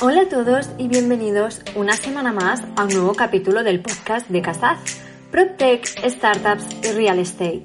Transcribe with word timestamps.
Hola 0.00 0.22
a 0.22 0.28
todos 0.28 0.68
y 0.76 0.88
bienvenidos 0.88 1.62
una 1.76 1.92
semana 1.92 2.32
más 2.32 2.60
a 2.74 2.82
un 2.82 2.88
nuevo 2.88 3.14
capítulo 3.14 3.62
del 3.62 3.80
podcast 3.80 4.28
de 4.28 4.42
Casaz, 4.42 4.80
PropTech, 5.30 5.86
Startups 6.08 6.66
y 6.82 6.92
Real 6.92 7.20
Estate. 7.20 7.62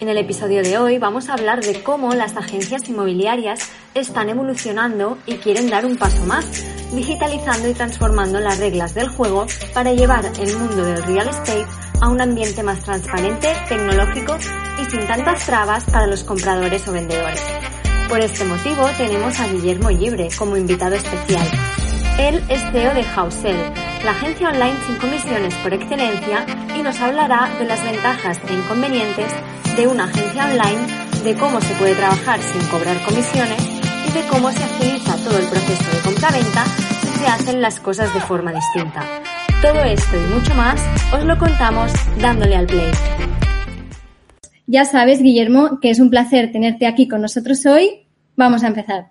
En 0.00 0.08
el 0.08 0.18
episodio 0.18 0.64
de 0.64 0.76
hoy 0.76 0.98
vamos 0.98 1.28
a 1.28 1.34
hablar 1.34 1.64
de 1.64 1.80
cómo 1.84 2.14
las 2.14 2.36
agencias 2.36 2.88
inmobiliarias 2.88 3.70
están 3.94 4.28
evolucionando 4.28 5.18
y 5.24 5.36
quieren 5.36 5.70
dar 5.70 5.86
un 5.86 5.96
paso 5.96 6.26
más, 6.26 6.46
digitalizando 6.92 7.68
y 7.68 7.74
transformando 7.74 8.40
las 8.40 8.58
reglas 8.58 8.94
del 8.94 9.08
juego 9.08 9.46
para 9.72 9.92
llevar 9.92 10.24
el 10.40 10.56
mundo 10.56 10.84
del 10.84 11.04
real 11.04 11.28
estate 11.28 11.64
a 12.00 12.08
un 12.08 12.20
ambiente 12.20 12.64
más 12.64 12.82
transparente, 12.82 13.48
tecnológico 13.68 14.36
y 14.80 14.84
sin 14.90 15.06
tantas 15.06 15.46
trabas 15.46 15.84
para 15.84 16.08
los 16.08 16.24
compradores 16.24 16.88
o 16.88 16.92
vendedores. 16.92 17.40
Por 18.08 18.20
este 18.20 18.42
motivo 18.46 18.88
tenemos 18.96 19.38
a 19.38 19.48
Guillermo 19.48 19.90
Libre 19.90 20.28
como 20.38 20.56
invitado 20.56 20.94
especial. 20.94 21.46
Él 22.18 22.42
es 22.48 22.62
CEO 22.72 22.94
de 22.94 23.04
Housel, 23.04 23.56
la 24.02 24.12
agencia 24.12 24.48
online 24.48 24.76
sin 24.86 24.96
comisiones 24.96 25.54
por 25.56 25.74
excelencia, 25.74 26.46
y 26.74 26.82
nos 26.82 26.98
hablará 27.00 27.50
de 27.58 27.66
las 27.66 27.84
ventajas 27.84 28.40
e 28.48 28.54
inconvenientes 28.54 29.30
de 29.76 29.86
una 29.86 30.04
agencia 30.04 30.46
online, 30.46 30.86
de 31.22 31.34
cómo 31.34 31.60
se 31.60 31.74
puede 31.74 31.94
trabajar 31.96 32.40
sin 32.40 32.62
cobrar 32.68 32.96
comisiones 33.04 33.62
y 34.08 34.12
de 34.12 34.26
cómo 34.28 34.50
se 34.52 34.64
agiliza 34.64 35.14
todo 35.16 35.38
el 35.38 35.46
proceso 35.46 35.90
de 35.94 36.02
compra-venta 36.02 36.64
si 37.02 37.08
se 37.18 37.26
hacen 37.26 37.60
las 37.60 37.78
cosas 37.78 38.12
de 38.14 38.20
forma 38.20 38.52
distinta. 38.52 39.04
Todo 39.60 39.82
esto 39.84 40.16
y 40.16 40.34
mucho 40.34 40.54
más 40.54 40.80
os 41.12 41.24
lo 41.24 41.36
contamos 41.36 41.92
dándole 42.18 42.56
al 42.56 42.66
play. 42.66 42.90
Ya 44.70 44.84
sabes, 44.84 45.22
Guillermo, 45.22 45.80
que 45.80 45.88
es 45.88 45.98
un 45.98 46.10
placer 46.10 46.52
tenerte 46.52 46.86
aquí 46.86 47.08
con 47.08 47.22
nosotros 47.22 47.64
hoy. 47.64 48.06
Vamos 48.36 48.62
a 48.62 48.66
empezar. 48.66 49.06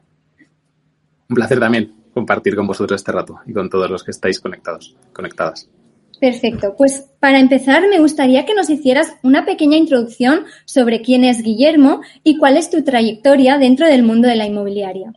Un 1.27 1.35
placer 1.35 1.59
también 1.59 1.95
compartir 2.13 2.55
con 2.55 2.67
vosotros 2.67 3.01
este 3.01 3.11
rato 3.11 3.39
y 3.47 3.53
con 3.53 3.67
todos 3.67 3.89
los 3.89 4.03
que 4.03 4.11
estáis 4.11 4.39
conectados, 4.39 4.95
conectadas. 5.11 5.67
Perfecto. 6.21 6.75
Pues 6.77 7.09
para 7.19 7.39
empezar, 7.39 7.81
me 7.89 7.99
gustaría 7.99 8.45
que 8.45 8.53
nos 8.53 8.69
hicieras 8.69 9.15
una 9.23 9.45
pequeña 9.45 9.77
introducción 9.77 10.45
sobre 10.65 11.01
quién 11.01 11.23
es 11.23 11.41
Guillermo 11.41 12.01
y 12.23 12.37
cuál 12.37 12.55
es 12.55 12.69
tu 12.69 12.83
trayectoria 12.83 13.57
dentro 13.57 13.87
del 13.87 14.03
mundo 14.03 14.27
de 14.27 14.35
la 14.35 14.45
inmobiliaria. 14.45 15.11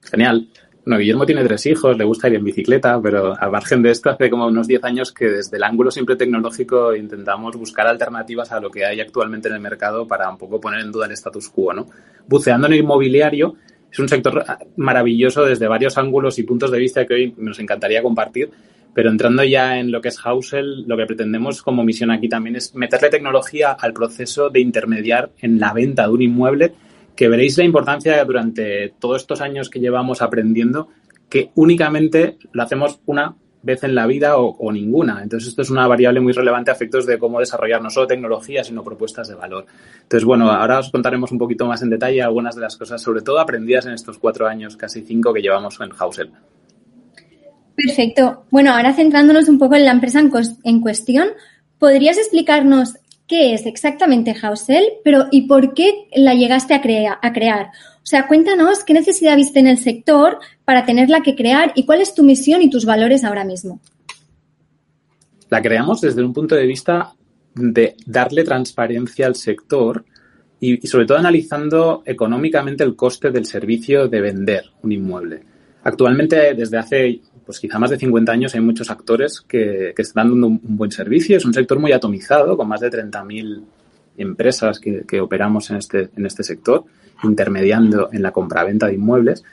Genial. 0.00 0.48
Bueno, 0.84 0.98
Guillermo 0.98 1.24
tiene 1.24 1.42
tres 1.44 1.64
hijos, 1.64 1.96
le 1.96 2.04
gusta 2.04 2.28
ir 2.28 2.34
en 2.34 2.44
bicicleta, 2.44 3.00
pero 3.00 3.34
a 3.40 3.48
margen 3.48 3.80
de 3.80 3.90
esto, 3.90 4.10
hace 4.10 4.28
como 4.28 4.46
unos 4.46 4.66
10 4.66 4.84
años 4.84 5.12
que 5.12 5.30
desde 5.30 5.56
el 5.56 5.62
ángulo 5.62 5.90
siempre 5.90 6.14
tecnológico 6.14 6.94
intentamos 6.94 7.56
buscar 7.56 7.86
alternativas 7.86 8.52
a 8.52 8.60
lo 8.60 8.70
que 8.70 8.84
hay 8.84 9.00
actualmente 9.00 9.48
en 9.48 9.54
el 9.54 9.60
mercado 9.60 10.06
para 10.06 10.28
un 10.28 10.36
poco 10.36 10.60
poner 10.60 10.80
en 10.80 10.92
duda 10.92 11.06
el 11.06 11.12
status 11.12 11.48
quo, 11.48 11.72
¿no? 11.72 11.86
Buceando 12.26 12.66
en 12.66 12.74
el 12.74 12.80
inmobiliario 12.80 13.54
es 13.90 13.98
un 13.98 14.10
sector 14.10 14.44
maravilloso 14.76 15.46
desde 15.46 15.68
varios 15.68 15.96
ángulos 15.96 16.38
y 16.38 16.42
puntos 16.42 16.70
de 16.70 16.78
vista 16.78 17.06
que 17.06 17.14
hoy 17.14 17.34
nos 17.38 17.58
encantaría 17.60 18.02
compartir, 18.02 18.50
pero 18.92 19.08
entrando 19.08 19.42
ya 19.42 19.78
en 19.78 19.90
lo 19.90 20.02
que 20.02 20.08
es 20.08 20.18
Housel, 20.18 20.84
lo 20.86 20.98
que 20.98 21.06
pretendemos 21.06 21.62
como 21.62 21.82
misión 21.82 22.10
aquí 22.10 22.28
también 22.28 22.56
es 22.56 22.74
meterle 22.74 23.08
tecnología 23.08 23.72
al 23.72 23.94
proceso 23.94 24.50
de 24.50 24.60
intermediar 24.60 25.30
en 25.40 25.58
la 25.58 25.72
venta 25.72 26.02
de 26.02 26.12
un 26.12 26.20
inmueble 26.20 26.74
que 27.16 27.28
veréis 27.28 27.56
la 27.58 27.64
importancia 27.64 28.24
durante 28.24 28.94
todos 28.98 29.22
estos 29.22 29.40
años 29.40 29.70
que 29.70 29.80
llevamos 29.80 30.22
aprendiendo 30.22 30.88
que 31.28 31.50
únicamente 31.54 32.38
lo 32.52 32.62
hacemos 32.62 33.00
una 33.06 33.34
vez 33.64 33.82
en 33.82 33.94
la 33.94 34.06
vida 34.06 34.36
o, 34.36 34.70
ninguna. 34.70 35.22
Entonces, 35.22 35.48
esto 35.48 35.62
es 35.62 35.70
una 35.70 35.86
variable 35.86 36.20
muy 36.20 36.32
relevante 36.32 36.70
a 36.70 36.74
efectos 36.74 37.06
de 37.06 37.18
cómo 37.18 37.40
desarrollar 37.40 37.80
no 37.82 37.88
solo 37.88 38.06
tecnología, 38.06 38.62
sino 38.62 38.84
propuestas 38.84 39.28
de 39.28 39.34
valor. 39.34 39.64
Entonces, 40.02 40.24
bueno, 40.24 40.50
ahora 40.50 40.80
os 40.80 40.90
contaremos 40.90 41.32
un 41.32 41.38
poquito 41.38 41.66
más 41.66 41.82
en 41.82 41.90
detalle 41.90 42.22
algunas 42.22 42.54
de 42.54 42.60
las 42.60 42.76
cosas, 42.76 43.00
sobre 43.00 43.22
todo 43.22 43.40
aprendidas 43.40 43.86
en 43.86 43.94
estos 43.94 44.18
cuatro 44.18 44.46
años, 44.46 44.76
casi 44.76 45.00
cinco, 45.02 45.32
que 45.32 45.40
llevamos 45.40 45.80
en 45.80 45.90
Housel. 45.90 46.30
Perfecto. 47.74 48.44
Bueno, 48.50 48.72
ahora 48.72 48.92
centrándonos 48.92 49.48
un 49.48 49.58
poco 49.58 49.74
en 49.74 49.84
la 49.86 49.92
empresa 49.92 50.20
en, 50.20 50.80
cuestión, 50.80 51.28
¿podrías 51.78 52.18
explicarnos 52.18 52.94
qué 53.26 53.54
es 53.54 53.66
exactamente 53.66 54.34
Housel, 54.34 54.84
pero 55.02 55.26
y 55.30 55.42
por 55.42 55.74
qué 55.74 56.08
la 56.14 56.34
llegaste 56.34 56.74
a, 56.74 57.18
a 57.22 57.32
crear? 57.32 57.70
O 58.04 58.06
sea, 58.06 58.26
cuéntanos 58.26 58.84
qué 58.84 58.92
necesidad 58.92 59.36
viste 59.36 59.60
en 59.60 59.66
el 59.66 59.78
sector 59.78 60.38
para 60.64 60.84
tenerla 60.84 61.22
que 61.22 61.34
crear 61.34 61.72
y 61.74 61.86
cuál 61.86 62.02
es 62.02 62.14
tu 62.14 62.22
misión 62.22 62.60
y 62.60 62.68
tus 62.68 62.84
valores 62.84 63.24
ahora 63.24 63.44
mismo. 63.44 63.80
La 65.48 65.62
creamos 65.62 66.00
desde 66.00 66.22
un 66.22 66.32
punto 66.32 66.54
de 66.54 66.66
vista 66.66 67.14
de 67.54 67.96
darle 68.06 68.44
transparencia 68.44 69.26
al 69.26 69.36
sector 69.36 70.04
y, 70.60 70.86
sobre 70.86 71.06
todo 71.06 71.18
analizando 71.18 72.02
económicamente 72.04 72.84
el 72.84 72.96
coste 72.96 73.30
del 73.30 73.46
servicio 73.46 74.08
de 74.08 74.20
vender 74.20 74.64
un 74.82 74.92
inmueble. 74.92 75.42
Actualmente, 75.82 76.54
desde 76.54 76.78
hace 76.78 77.20
pues 77.44 77.60
quizá 77.60 77.78
más 77.78 77.90
de 77.90 77.98
50 77.98 78.32
años, 78.32 78.54
hay 78.54 78.60
muchos 78.60 78.90
actores 78.90 79.40
que, 79.40 79.94
están 79.96 80.30
dando 80.30 80.46
un, 80.46 80.60
buen 80.62 80.90
servicio. 80.90 81.36
Es 81.36 81.44
un 81.44 81.54
sector 81.54 81.78
muy 81.78 81.92
atomizado, 81.92 82.56
con 82.56 82.68
más 82.68 82.80
de 82.80 82.90
30.000 82.90 83.62
empresas 84.16 84.80
que, 84.80 85.20
operamos 85.20 85.70
en 85.70 85.76
este, 85.76 86.10
en 86.16 86.26
este 86.26 86.42
sector 86.42 86.84
intermediando 87.22 88.10
en 88.12 88.22
la 88.22 88.32
compraventa 88.32 88.86
de 88.86 88.94
inmuebles. 88.94 89.44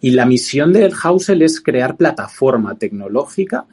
Y 0.00 0.10
la 0.10 0.26
misión 0.26 0.72
del 0.72 0.92
Housel 0.92 1.42
es 1.42 1.60
crear 1.60 1.96
plataforma 1.96 2.76
tecnológica 2.76 3.66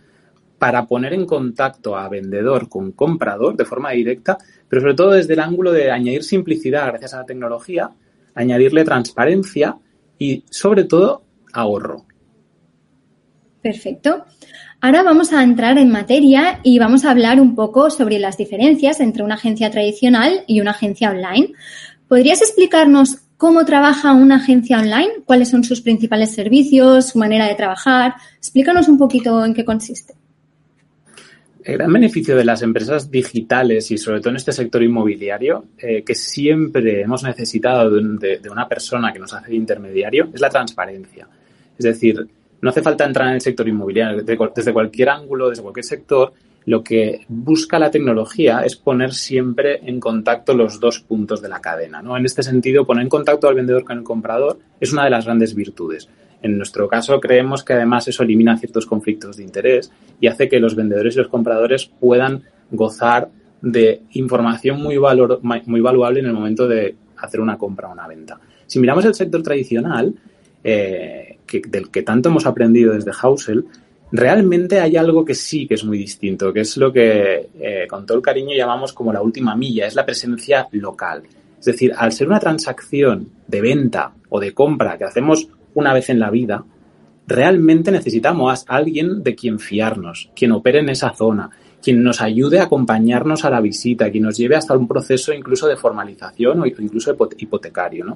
para 0.57 0.85
poner 0.85 1.13
en 1.13 1.25
contacto 1.25 1.97
a 1.97 2.07
vendedor 2.07 2.69
con 2.69 2.91
comprador 2.91 3.57
de 3.57 3.65
forma 3.65 3.91
directa, 3.91 4.37
pero 4.69 4.81
sobre 4.81 4.93
todo 4.93 5.11
desde 5.11 5.33
el 5.33 5.39
ángulo 5.39 5.71
de 5.71 5.91
añadir 5.91 6.23
simplicidad 6.23 6.87
gracias 6.87 7.13
a 7.15 7.17
la 7.17 7.25
tecnología, 7.25 7.89
añadirle 8.35 8.85
transparencia 8.85 9.77
y 10.19 10.43
sobre 10.49 10.83
todo 10.83 11.23
ahorro. 11.51 12.05
Perfecto. 13.61 14.25
Ahora 14.79 15.03
vamos 15.03 15.31
a 15.33 15.44
entrar 15.44 15.77
en 15.77 15.91
materia 15.91 16.59
y 16.63 16.79
vamos 16.79 17.05
a 17.05 17.11
hablar 17.11 17.39
un 17.39 17.53
poco 17.53 17.91
sobre 17.91 18.17
las 18.17 18.38
diferencias 18.38 18.99
entre 18.99 19.23
una 19.23 19.35
agencia 19.35 19.69
tradicional 19.69 20.44
y 20.47 20.59
una 20.61 20.72
agencia 20.72 21.11
online. 21.11 21.53
¿Podrías 22.07 22.41
explicarnos 22.41 23.19
cómo 23.41 23.66
trabaja 23.66 24.13
una 24.13 24.35
agencia 24.35 24.79
online, 24.79 25.23
cuáles 25.25 25.49
son 25.49 25.63
sus 25.63 25.81
principales 25.81 26.31
servicios, 26.31 27.09
su 27.09 27.17
manera 27.17 27.47
de 27.47 27.55
trabajar. 27.55 28.13
Explícanos 28.38 28.88
un 28.88 28.99
poquito 28.99 29.44
en 29.44 29.55
qué 29.55 29.66
consiste. 29.66 30.13
El 31.63 31.79
gran 31.79 31.91
beneficio 31.91 32.35
de 32.35 32.45
las 32.45 32.61
empresas 32.61 33.09
digitales 33.09 33.89
y 33.89 33.97
sobre 33.97 34.19
todo 34.19 34.29
en 34.29 34.35
este 34.35 34.51
sector 34.51 34.83
inmobiliario, 34.83 35.66
eh, 35.79 36.03
que 36.03 36.13
siempre 36.13 37.01
hemos 37.01 37.23
necesitado 37.23 37.89
de, 37.89 38.47
una 38.47 38.67
persona 38.67 39.11
que 39.11 39.17
nos 39.17 39.33
hace 39.33 39.49
de 39.49 39.55
intermediario, 39.55 40.29
es 40.31 40.39
la 40.39 40.49
transparencia. 40.49 41.28
Es 41.79 41.83
decir, 41.83 42.28
no 42.61 42.69
hace 42.69 42.81
falta 42.81 43.05
entrar 43.05 43.27
en 43.29 43.35
el 43.35 43.41
sector 43.41 43.67
inmobiliario. 43.67 44.23
Desde 44.23 44.73
cualquier 44.73 45.09
ángulo, 45.09 45.49
desde 45.49 45.63
cualquier 45.63 45.85
sector, 45.85 46.33
lo 46.66 46.83
que 46.83 47.25
busca 47.27 47.79
la 47.79 47.89
tecnología 47.89 48.61
es 48.61 48.75
poner 48.75 49.13
siempre 49.13 49.79
en 49.83 49.99
contacto 49.99 50.53
los 50.53 50.79
dos 50.79 50.99
puntos 50.99 51.41
de 51.41 51.49
la 51.49 51.59
cadena. 51.59 52.01
¿no? 52.01 52.16
En 52.16 52.25
este 52.25 52.44
sentido, 52.44 52.85
poner 52.85 53.03
en 53.03 53.09
contacto 53.09 53.47
al 53.47 53.55
vendedor 53.55 53.83
con 53.83 53.97
el 53.97 54.03
comprador 54.03 54.59
es 54.79 54.94
una 54.94 55.03
de 55.03 55.09
las 55.09 55.25
grandes 55.25 55.55
virtudes. 55.55 56.07
En 56.44 56.57
nuestro 56.57 56.88
caso, 56.88 57.19
creemos 57.19 57.63
que 57.63 57.73
además 57.73 58.07
eso 58.07 58.23
elimina 58.23 58.57
ciertos 58.57 58.85
conflictos 58.85 59.38
de 59.38 59.43
interés 59.43 59.91
y 60.19 60.28
hace 60.28 60.49
que 60.49 60.59
los 60.59 60.75
vendedores 60.75 61.16
y 61.16 61.19
los 61.19 61.28
compradores 61.28 61.85
puedan 61.99 62.43
gozar 62.72 63.29
de 63.61 64.01
información 64.13 64.81
muy, 64.81 64.97
valor, 64.97 65.39
muy 65.43 65.81
valuable 65.81 66.19
en 66.19 66.25
el 66.25 66.33
momento 66.33 66.67
de 66.67 66.95
hacer 67.17 67.39
una 67.39 67.57
compra 67.57 67.89
o 67.89 67.91
una 67.91 68.07
venta. 68.07 68.39
Si 68.66 68.79
miramos 68.79 69.05
el 69.05 69.13
sector 69.13 69.43
tradicional, 69.43 70.16
eh, 70.63 71.38
del 71.59 71.89
que 71.89 72.03
tanto 72.03 72.29
hemos 72.29 72.45
aprendido 72.45 72.94
desde 72.94 73.12
Housel, 73.12 73.66
realmente 74.12 74.79
hay 74.79 74.95
algo 74.95 75.25
que 75.25 75.35
sí 75.35 75.67
que 75.67 75.75
es 75.75 75.84
muy 75.84 75.97
distinto, 75.97 76.53
que 76.53 76.62
es 76.62 76.78
lo 76.78 76.91
que 76.91 77.50
eh, 77.59 77.88
con 77.89 78.06
todo 78.06 78.17
el 78.17 78.23
cariño 78.23 78.56
llamamos 78.56 78.94
como 78.94 79.13
la 79.13 79.22
última 79.22 79.56
milla, 79.56 79.88
es 79.88 79.95
la 79.95 80.06
presencia 80.06 80.67
local. 80.72 81.23
Es 81.59 81.66
decir, 81.66 81.94
al 81.95 82.11
ser 82.11 82.28
una 82.28 82.40
transacción 82.40 83.29
de 83.47 83.61
venta 83.61 84.13
o 84.29 84.40
de 84.40 84.53
compra 84.53 84.97
que 84.97 85.03
hacemos 85.03 85.47
una 85.75 85.94
vez 85.94 86.09
en 86.09 86.19
la 86.19 86.29
vida, 86.29 86.63
realmente 87.28 87.91
necesitamos 87.91 88.66
a 88.67 88.75
alguien 88.75 89.23
de 89.23 89.35
quien 89.35 89.59
fiarnos, 89.59 90.31
quien 90.35 90.52
opere 90.52 90.79
en 90.79 90.90
esa 90.90 91.14
zona, 91.14 91.49
quien 91.81 92.03
nos 92.03 92.22
ayude 92.22 92.59
a 92.59 92.63
acompañarnos 92.63 93.43
a 93.43 93.49
la 93.49 93.59
visita, 93.59 94.09
quien 94.11 94.23
nos 94.23 94.37
lleve 94.37 94.55
hasta 94.55 94.78
un 94.78 94.87
proceso 94.87 95.33
incluso 95.33 95.67
de 95.67 95.75
formalización 95.75 96.61
o 96.61 96.66
incluso 96.66 97.16
hipotecario. 97.37 98.05
¿no? 98.05 98.16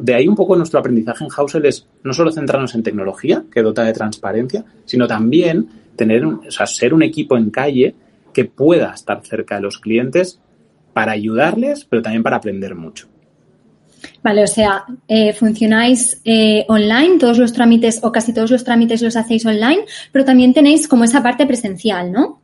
de 0.00 0.14
ahí 0.14 0.28
un 0.28 0.34
poco 0.34 0.56
nuestro 0.56 0.80
aprendizaje 0.80 1.24
en 1.24 1.30
Housel 1.30 1.66
es 1.66 1.86
no 2.02 2.12
solo 2.12 2.32
centrarnos 2.32 2.74
en 2.74 2.82
tecnología, 2.82 3.44
que 3.50 3.62
dota 3.62 3.84
de 3.84 3.92
transparencia, 3.92 4.64
sino 4.84 5.06
también 5.06 5.68
tener, 5.96 6.24
o 6.24 6.50
sea, 6.50 6.66
ser 6.66 6.94
un 6.94 7.02
equipo 7.02 7.36
en 7.36 7.50
calle 7.50 7.94
que 8.32 8.44
pueda 8.44 8.92
estar 8.92 9.20
cerca 9.24 9.56
de 9.56 9.62
los 9.62 9.78
clientes 9.78 10.40
para 10.92 11.12
ayudarles, 11.12 11.84
pero 11.84 12.02
también 12.02 12.22
para 12.22 12.36
aprender 12.36 12.74
mucho. 12.74 13.08
Vale, 14.22 14.44
o 14.44 14.46
sea, 14.46 14.84
eh, 15.06 15.32
funcionáis 15.32 16.20
eh, 16.24 16.64
online, 16.68 17.18
todos 17.18 17.38
los 17.38 17.52
trámites 17.52 18.00
o 18.02 18.12
casi 18.12 18.32
todos 18.32 18.50
los 18.50 18.64
trámites 18.64 19.02
los 19.02 19.16
hacéis 19.16 19.44
online, 19.46 19.84
pero 20.12 20.24
también 20.24 20.54
tenéis 20.54 20.86
como 20.86 21.04
esa 21.04 21.22
parte 21.22 21.46
presencial, 21.46 22.12
¿no? 22.12 22.37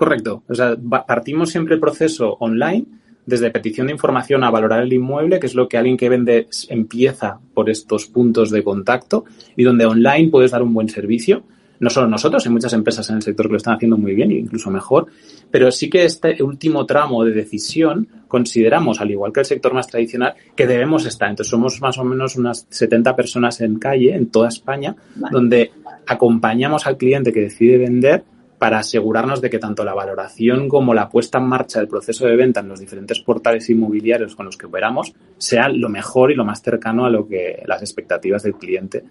Correcto. 0.00 0.44
O 0.48 0.54
sea, 0.54 0.78
partimos 1.06 1.50
siempre 1.50 1.74
el 1.74 1.80
proceso 1.80 2.38
online, 2.40 2.86
desde 3.26 3.50
petición 3.50 3.88
de 3.88 3.92
información 3.92 4.42
a 4.42 4.50
valorar 4.50 4.82
el 4.82 4.94
inmueble, 4.94 5.38
que 5.38 5.46
es 5.46 5.54
lo 5.54 5.68
que 5.68 5.76
alguien 5.76 5.98
que 5.98 6.08
vende 6.08 6.48
empieza 6.70 7.38
por 7.52 7.68
estos 7.68 8.06
puntos 8.06 8.50
de 8.50 8.64
contacto 8.64 9.26
y 9.56 9.62
donde 9.62 9.84
online 9.84 10.30
puedes 10.30 10.52
dar 10.52 10.62
un 10.62 10.72
buen 10.72 10.88
servicio. 10.88 11.42
No 11.80 11.90
solo 11.90 12.08
nosotros, 12.08 12.46
hay 12.46 12.50
muchas 12.50 12.72
empresas 12.72 13.10
en 13.10 13.16
el 13.16 13.22
sector 13.22 13.44
que 13.44 13.52
lo 13.52 13.56
están 13.58 13.74
haciendo 13.74 13.98
muy 13.98 14.14
bien 14.14 14.30
e 14.30 14.36
incluso 14.36 14.70
mejor, 14.70 15.08
pero 15.50 15.70
sí 15.70 15.90
que 15.90 16.06
este 16.06 16.42
último 16.42 16.86
tramo 16.86 17.22
de 17.22 17.32
decisión 17.32 18.08
consideramos, 18.26 19.02
al 19.02 19.10
igual 19.10 19.34
que 19.34 19.40
el 19.40 19.46
sector 19.46 19.74
más 19.74 19.86
tradicional, 19.86 20.32
que 20.56 20.66
debemos 20.66 21.04
estar. 21.04 21.28
Entonces 21.28 21.50
somos 21.50 21.78
más 21.82 21.98
o 21.98 22.04
menos 22.04 22.36
unas 22.36 22.66
70 22.70 23.14
personas 23.14 23.60
en 23.60 23.78
calle 23.78 24.14
en 24.14 24.30
toda 24.30 24.48
España, 24.48 24.96
donde 25.30 25.72
acompañamos 26.06 26.86
al 26.86 26.96
cliente 26.96 27.34
que 27.34 27.40
decide 27.40 27.76
vender 27.76 28.24
para 28.60 28.80
asegurarnos 28.80 29.40
de 29.40 29.48
que 29.48 29.58
tanto 29.58 29.84
la 29.84 29.94
valoración 29.94 30.68
como 30.68 30.92
la 30.92 31.08
puesta 31.08 31.38
en 31.38 31.44
marcha 31.44 31.78
del 31.78 31.88
proceso 31.88 32.26
de 32.26 32.36
venta 32.36 32.60
en 32.60 32.68
los 32.68 32.78
diferentes 32.78 33.18
portales 33.20 33.70
inmobiliarios 33.70 34.36
con 34.36 34.44
los 34.44 34.58
que 34.58 34.66
operamos 34.66 35.14
sea 35.38 35.70
lo 35.70 35.88
mejor 35.88 36.30
y 36.30 36.34
lo 36.34 36.44
más 36.44 36.60
cercano 36.60 37.06
a 37.06 37.10
lo 37.10 37.26
que 37.26 37.62
las 37.64 37.80
expectativas 37.80 38.42
del 38.42 38.56
cliente 38.56 39.02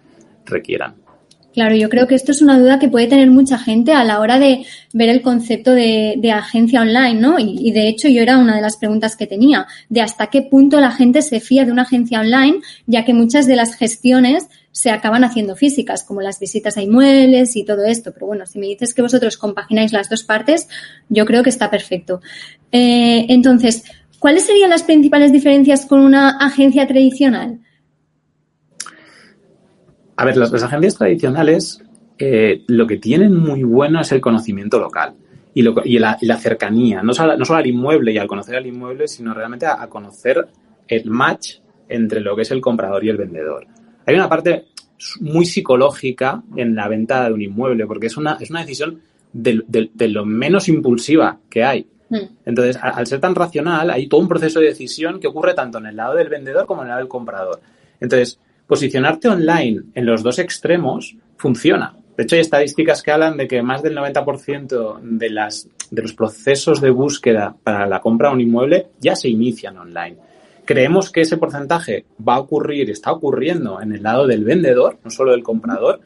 requieran. 0.45 1.08
Claro, 1.53 1.75
yo 1.75 1.89
creo 1.89 2.07
que 2.07 2.15
esto 2.15 2.31
es 2.31 2.41
una 2.41 2.59
duda 2.59 2.77
que 2.77 2.89
puede 2.89 3.07
tener 3.07 3.31
mucha 3.31 3.57
gente 3.57 3.91
a 3.91 4.03
la 4.03 4.19
hora 4.19 4.37
de 4.37 4.65
ver 4.93 5.09
el 5.09 5.21
concepto 5.21 5.71
de, 5.71 6.31
agencia 6.31 6.81
online, 6.81 7.15
¿no? 7.15 7.39
Y, 7.39 7.55
y, 7.59 7.71
de 7.71 7.87
hecho 7.87 8.07
yo 8.07 8.21
era 8.21 8.37
una 8.37 8.55
de 8.55 8.61
las 8.61 8.77
preguntas 8.77 9.15
que 9.15 9.25
tenía, 9.25 9.65
de 9.89 10.01
hasta 10.01 10.27
qué 10.27 10.43
punto 10.43 10.79
la 10.79 10.91
gente 10.91 11.21
se 11.23 11.39
fía 11.39 11.65
de 11.65 11.71
una 11.71 11.81
agencia 11.81 12.19
online, 12.19 12.59
ya 12.85 13.03
que 13.03 13.13
muchas 13.13 13.47
de 13.47 13.55
las 13.55 13.75
gestiones 13.75 14.47
se 14.71 14.91
acaban 14.91 15.23
haciendo 15.23 15.55
físicas, 15.55 16.03
como 16.03 16.21
las 16.21 16.39
visitas 16.39 16.77
a 16.77 16.81
inmuebles 16.81 17.55
y 17.55 17.65
todo 17.65 17.83
esto. 17.83 18.13
Pero 18.13 18.27
bueno, 18.27 18.45
si 18.45 18.59
me 18.59 18.67
dices 18.67 18.93
que 18.93 19.01
vosotros 19.01 19.37
compagináis 19.37 19.91
las 19.91 20.09
dos 20.09 20.23
partes, 20.23 20.67
yo 21.09 21.25
creo 21.25 21.43
que 21.43 21.49
está 21.49 21.69
perfecto. 21.69 22.21
Eh, 22.71 23.25
entonces, 23.29 23.83
¿cuáles 24.19 24.45
serían 24.45 24.69
las 24.69 24.83
principales 24.83 25.31
diferencias 25.31 25.85
con 25.85 25.99
una 25.99 26.37
agencia 26.37 26.87
tradicional? 26.87 27.59
A 30.19 30.25
ver, 30.25 30.35
las, 30.35 30.51
agencias 30.63 30.95
tradicionales 30.97 31.81
eh, 32.17 32.63
lo 32.67 32.85
que 32.85 32.97
tienen 32.97 33.33
muy 33.35 33.63
bueno 33.63 34.01
es 34.01 34.11
el 34.11 34.19
conocimiento 34.19 34.77
local 34.77 35.13
y, 35.53 35.63
la, 35.97 36.37
cercanía, 36.37 37.01
no 37.01 37.13
solo, 37.13 37.33
al 37.33 37.67
inmueble 37.67 38.11
y 38.11 38.17
al 38.17 38.27
conocer 38.27 38.57
al 38.57 38.67
inmueble, 38.67 39.07
sino 39.07 39.33
realmente 39.33 39.65
a 39.65 39.87
conocer 39.87 40.45
el 40.89 41.09
match 41.09 41.59
entre 41.87 42.19
lo 42.19 42.35
que 42.35 42.41
es 42.41 42.51
el 42.51 42.59
comprador 42.59 43.05
y 43.05 43.09
el 43.09 43.15
vendedor. 43.15 43.65
Hay 44.05 44.15
una 44.15 44.27
parte 44.27 44.65
muy 45.21 45.45
psicológica 45.45 46.43
en 46.53 46.75
la 46.75 46.89
venta 46.89 47.25
de 47.25 47.33
un 47.33 47.41
inmueble, 47.41 47.85
porque 47.87 48.07
es 48.07 48.17
una, 48.17 48.37
es 48.41 48.49
una 48.49 48.59
decisión 48.59 49.01
de, 49.31 49.63
lo 50.09 50.25
menos 50.25 50.67
impulsiva 50.67 51.39
que 51.49 51.63
hay. 51.63 51.87
Hmm. 52.09 52.39
Entonces, 52.45 52.77
al 52.81 53.07
ser 53.07 53.21
tan 53.21 53.35
racional, 53.35 53.89
hay 53.89 54.07
todo 54.07 54.19
un 54.19 54.27
proceso 54.27 54.59
de 54.59 54.67
decisión 54.67 55.19
que 55.19 55.27
ocurre 55.27 55.53
tanto 55.53 55.77
en 55.77 55.85
el 55.85 55.95
lado 55.95 56.15
del 56.15 56.27
vendedor 56.27 56.65
como 56.65 56.81
en 56.81 56.87
el 56.87 56.89
lado 56.89 56.99
del 56.99 57.07
comprador. 57.07 57.61
Entonces, 58.01 58.39
posicionarte 58.69 59.27
online 59.27 59.81
en 59.95 60.05
los 60.05 60.21
dos 60.21 60.37
extremos 60.37 61.15
funciona. 61.37 61.95
De 62.15 62.23
hecho, 62.23 62.35
hay 62.35 62.41
estadísticas 62.41 63.01
que 63.01 63.09
hablan 63.09 63.35
de 63.35 63.47
que 63.47 63.63
más 63.63 63.81
del 63.81 63.97
90% 63.97 64.99
de, 65.01 66.01
los 66.03 66.13
procesos 66.13 66.79
de 66.79 66.91
búsqueda 66.91 67.55
para 67.63 67.87
la 67.87 67.99
compra 67.99 68.29
de 68.29 68.35
un 68.35 68.41
inmueble 68.41 68.89
ya 68.99 69.15
se 69.15 69.27
inician 69.27 69.75
online. 69.75 70.17
Creemos 70.65 71.11
que 71.11 71.21
ese 71.21 71.37
porcentaje 71.37 72.05
va 72.25 72.35
a 72.35 72.41
ocurrir, 72.41 72.91
está 72.91 73.11
ocurriendo 73.11 73.81
en 73.81 73.91
el 73.91 74.03
lado 74.03 74.27
del 74.27 74.43
vendedor, 74.43 74.99
no 75.03 75.09
solo 75.09 75.31
del 75.31 75.41
comprador, 75.41 76.01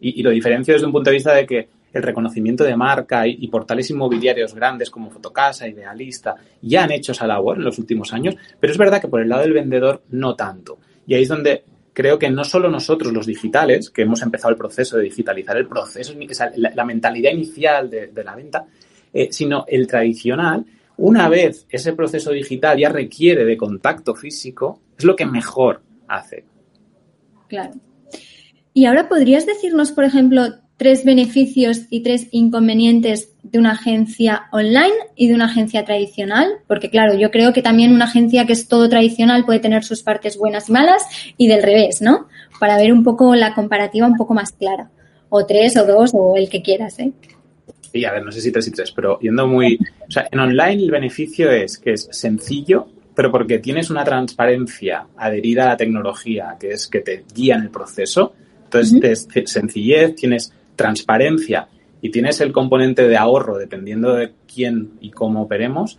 y, 0.00 0.22
lo 0.22 0.30
diferencio 0.30 0.72
desde 0.72 0.86
un 0.86 0.92
punto 0.92 1.10
de 1.10 1.16
vista 1.16 1.34
de 1.34 1.44
que 1.44 1.68
el 1.92 2.02
reconocimiento 2.02 2.64
de 2.64 2.74
marca 2.74 3.26
y, 3.26 3.46
portales 3.48 3.90
inmobiliarios 3.90 4.54
grandes 4.54 4.88
como 4.88 5.10
Fotocasa, 5.10 5.68
Idealista, 5.68 6.36
ya 6.62 6.84
han 6.84 6.92
hecho 6.92 7.12
esa 7.12 7.26
labor 7.26 7.58
en 7.58 7.64
los 7.64 7.78
últimos 7.78 8.14
años, 8.14 8.34
pero 8.58 8.72
es 8.72 8.78
verdad 8.78 8.98
que 8.98 9.08
por 9.08 9.20
el 9.20 9.28
lado 9.28 9.42
del 9.42 9.52
vendedor 9.52 10.04
no 10.08 10.34
tanto. 10.34 10.78
Y 11.06 11.12
ahí 11.14 11.24
es 11.24 11.28
donde 11.28 11.64
creo 11.98 12.16
que 12.16 12.30
no 12.30 12.44
solo 12.44 12.70
nosotros 12.70 13.12
los 13.12 13.26
digitales, 13.26 13.90
que 13.90 14.02
hemos 14.02 14.22
empezado 14.22 14.52
el 14.52 14.56
proceso 14.56 14.96
de 14.96 15.02
digitalizar 15.02 15.56
el 15.56 15.66
proceso, 15.66 16.14
la, 16.54 16.84
mentalidad 16.84 17.32
inicial 17.32 17.90
de, 17.90 18.12
la 18.24 18.36
venta, 18.36 18.66
eh, 19.12 19.30
sino 19.32 19.64
el 19.66 19.88
tradicional, 19.88 20.64
una 20.96 21.28
vez 21.28 21.66
ese 21.68 21.94
proceso 21.94 22.30
digital 22.30 22.78
ya 22.78 22.88
requiere 22.88 23.44
de 23.44 23.56
contacto 23.56 24.14
físico, 24.14 24.80
es 24.96 25.04
lo 25.04 25.16
que 25.16 25.26
mejor 25.26 25.82
hace. 26.06 26.44
Claro. 27.48 27.72
Y 28.72 28.86
ahora 28.86 29.08
podrías 29.08 29.44
decirnos, 29.44 29.90
por 29.90 30.04
ejemplo, 30.04 30.42
tres 30.78 31.04
beneficios 31.04 31.82
y 31.90 32.00
tres 32.02 32.28
inconvenientes 32.30 33.34
de 33.42 33.58
una 33.58 33.72
agencia 33.72 34.44
online 34.52 34.94
y 35.16 35.28
de 35.28 35.34
una 35.34 35.46
agencia 35.46 35.84
tradicional, 35.84 36.48
porque 36.66 36.88
claro, 36.88 37.18
yo 37.18 37.30
creo 37.30 37.52
que 37.52 37.62
también 37.62 37.92
una 37.92 38.06
agencia 38.06 38.46
que 38.46 38.52
es 38.54 38.68
todo 38.68 38.88
tradicional 38.88 39.44
puede 39.44 39.58
tener 39.58 39.84
sus 39.84 40.02
partes 40.02 40.38
buenas 40.38 40.68
y 40.68 40.72
malas 40.72 41.02
y 41.36 41.48
del 41.48 41.62
revés, 41.62 42.00
¿no? 42.00 42.28
Para 42.60 42.78
ver 42.78 42.92
un 42.92 43.04
poco 43.04 43.34
la 43.34 43.54
comparativa 43.54 44.06
un 44.06 44.16
poco 44.16 44.34
más 44.34 44.52
clara. 44.52 44.90
O 45.28 45.44
tres 45.44 45.76
o 45.76 45.84
dos 45.84 46.12
o 46.14 46.36
el 46.36 46.48
que 46.48 46.62
quieras, 46.62 46.98
¿eh? 47.00 47.12
y 47.92 48.04
a 48.04 48.12
ver, 48.12 48.24
no 48.24 48.30
sé 48.30 48.40
si 48.40 48.52
tres 48.52 48.68
y 48.68 48.70
tres, 48.70 48.92
pero 48.92 49.18
yendo 49.20 49.46
muy... 49.46 49.78
O 50.06 50.10
sea, 50.10 50.28
en 50.30 50.38
online 50.38 50.82
el 50.82 50.90
beneficio 50.90 51.50
es 51.50 51.78
que 51.78 51.92
es 51.92 52.08
sencillo, 52.10 52.86
pero 53.14 53.32
porque 53.32 53.58
tienes 53.58 53.90
una 53.90 54.04
transparencia 54.04 55.06
adherida 55.16 55.64
a 55.64 55.68
la 55.68 55.76
tecnología, 55.76 56.56
que 56.60 56.70
es 56.70 56.86
que 56.86 57.00
te 57.00 57.24
guía 57.34 57.56
en 57.56 57.62
el 57.62 57.70
proceso. 57.70 58.32
Entonces, 58.64 59.26
tienes 59.28 59.50
sencillez, 59.50 60.14
tienes 60.14 60.52
transparencia 60.78 61.68
y 62.00 62.10
tienes 62.10 62.40
el 62.40 62.52
componente 62.52 63.06
de 63.06 63.18
ahorro, 63.18 63.58
dependiendo 63.58 64.14
de 64.14 64.32
quién 64.52 64.92
y 65.00 65.10
cómo 65.10 65.42
operemos. 65.42 65.98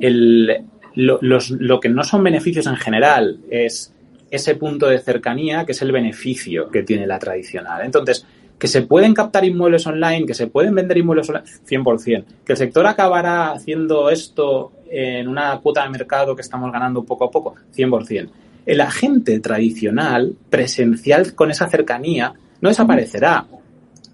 El, 0.00 0.64
lo, 0.96 1.18
los, 1.22 1.50
lo 1.50 1.80
que 1.80 1.88
no 1.88 2.04
son 2.04 2.22
beneficios 2.24 2.66
en 2.66 2.76
general 2.76 3.38
es 3.48 3.94
ese 4.30 4.56
punto 4.56 4.86
de 4.88 4.98
cercanía, 4.98 5.64
que 5.64 5.72
es 5.72 5.82
el 5.82 5.92
beneficio 5.92 6.68
que 6.68 6.82
tiene 6.82 7.06
la 7.06 7.18
tradicional. 7.18 7.82
Entonces, 7.84 8.26
que 8.58 8.68
se 8.68 8.82
pueden 8.82 9.14
captar 9.14 9.44
inmuebles 9.44 9.86
online, 9.86 10.26
que 10.26 10.34
se 10.34 10.46
pueden 10.48 10.74
vender 10.74 10.98
inmuebles 10.98 11.30
online, 11.30 11.46
100%. 11.66 12.24
Que 12.44 12.52
el 12.52 12.58
sector 12.58 12.86
acabará 12.86 13.52
haciendo 13.52 14.10
esto 14.10 14.72
en 14.90 15.28
una 15.28 15.58
cuota 15.60 15.84
de 15.84 15.90
mercado 15.90 16.36
que 16.36 16.42
estamos 16.42 16.70
ganando 16.70 17.04
poco 17.04 17.24
a 17.24 17.30
poco, 17.30 17.54
100%. 17.74 18.28
El 18.66 18.80
agente 18.82 19.40
tradicional, 19.40 20.34
presencial 20.50 21.34
con 21.34 21.50
esa 21.50 21.68
cercanía, 21.68 22.34
no 22.60 22.68
desaparecerá. 22.68 23.46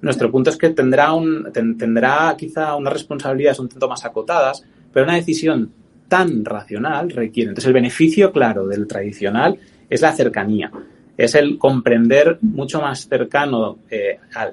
Nuestro 0.02 0.31
punto 0.31 0.50
es 0.50 0.56
que 0.56 0.70
tendrá, 0.70 1.12
un, 1.14 1.50
tendrá 1.52 2.34
quizá 2.37 2.76
unas 2.76 2.93
responsabilidades 2.93 3.58
un 3.58 3.69
tanto 3.69 3.88
más 3.88 4.04
acotadas, 4.04 4.64
pero 4.93 5.04
una 5.04 5.14
decisión 5.14 5.72
tan 6.08 6.44
racional 6.44 7.10
requiere. 7.10 7.50
Entonces, 7.50 7.69
el 7.69 7.75
beneficio, 7.75 8.31
claro, 8.31 8.66
del 8.66 8.87
tradicional 8.87 9.58
es 9.88 10.00
la 10.00 10.12
cercanía 10.12 10.70
es 11.16 11.34
el 11.34 11.58
comprender 11.58 12.38
mucho 12.43 12.81
más 12.81 13.08
cercano 13.08 13.78
eh, 13.90 14.19
a 14.34 14.50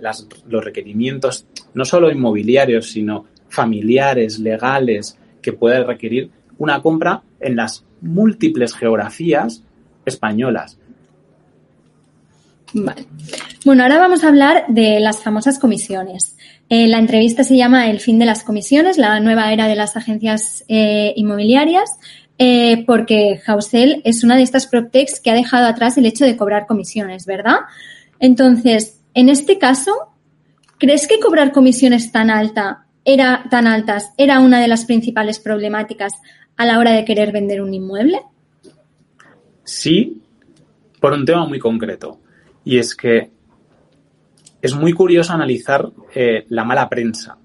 los 0.48 0.64
requerimientos, 0.64 1.46
no 1.74 1.84
solo 1.84 2.10
inmobiliarios, 2.10 2.90
sino 2.92 3.26
familiares, 3.50 4.40
legales, 4.40 5.18
que 5.42 5.54
puede 5.54 5.84
requerir 5.84 6.30
una 6.58 6.82
compra 6.82 7.22
en 7.40 7.56
las 7.58 7.86
múltiples 8.02 8.74
geografías 8.74 9.64
españolas. 10.06 10.78
Vale. 12.74 13.06
Bueno, 13.66 13.84
ahora 13.84 13.98
vamos 13.98 14.24
a 14.24 14.28
hablar 14.28 14.66
de 14.68 15.00
las 15.00 15.22
famosas 15.22 15.58
comisiones. 15.58 16.38
Eh, 16.68 16.88
la 16.88 17.00
entrevista 17.00 17.46
se 17.46 17.56
llama 17.56 17.90
El 17.90 18.02
fin 18.02 18.20
de 18.20 18.26
las 18.26 18.44
comisiones, 18.44 18.98
la 18.98 19.20
nueva 19.22 19.54
era 19.54 19.68
de 19.68 19.76
las 19.76 19.96
agencias 19.96 20.66
eh, 20.68 21.14
inmobiliarias. 21.16 21.90
Eh, 22.40 22.84
porque 22.86 23.40
Hausel 23.46 24.02
es 24.04 24.24
una 24.24 24.36
de 24.36 24.42
estas 24.42 24.68
PropTechs 24.68 25.20
que 25.22 25.30
ha 25.30 25.36
dejado 25.36 25.68
atrás 25.68 25.98
el 25.98 26.06
hecho 26.06 26.26
de 26.26 26.36
cobrar 26.36 26.66
comisiones, 26.66 27.26
¿verdad? 27.26 27.58
Entonces, 28.20 29.00
en 29.14 29.30
este 29.30 29.60
caso, 29.60 29.94
¿crees 30.78 31.08
que 31.08 31.20
cobrar 31.20 31.52
comisiones 31.52 32.12
tan 32.12 32.30
alta 32.30 32.86
era 33.06 33.46
tan 33.50 33.68
altas 33.68 34.12
era 34.18 34.40
una 34.40 34.62
de 34.62 34.68
las 34.68 34.86
principales 34.86 35.40
problemáticas 35.40 36.14
a 36.58 36.66
la 36.66 36.80
hora 36.80 36.92
de 36.92 37.06
querer 37.06 37.32
vender 37.32 37.62
un 37.62 37.74
inmueble? 37.74 38.20
Sí, 39.64 40.22
por 41.00 41.14
un 41.14 41.26
tema 41.26 41.46
muy 41.46 41.60
concreto. 41.60 42.20
Y 42.66 42.78
es 42.78 42.96
que 42.96 43.30
es 44.64 44.74
muy 44.74 44.94
curioso 44.94 45.34
analizar 45.34 45.92
eh, 46.16 46.46
la 46.48 46.64
mala 46.64 46.88
prensa 46.88 47.38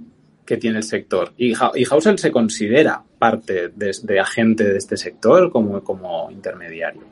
que 0.46 0.56
tiene 0.56 0.78
el 0.78 0.84
sector. 0.84 1.32
Y, 1.36 1.48
y 1.50 1.84
Hausel 1.90 2.16
se 2.16 2.30
considera 2.30 3.02
parte 3.18 3.72
de, 3.74 4.20
agente 4.20 4.62
de 4.62 4.78
este 4.78 4.96
sector 4.96 5.50
como, 5.50 5.82
como 5.82 6.30
intermediario. 6.30 7.02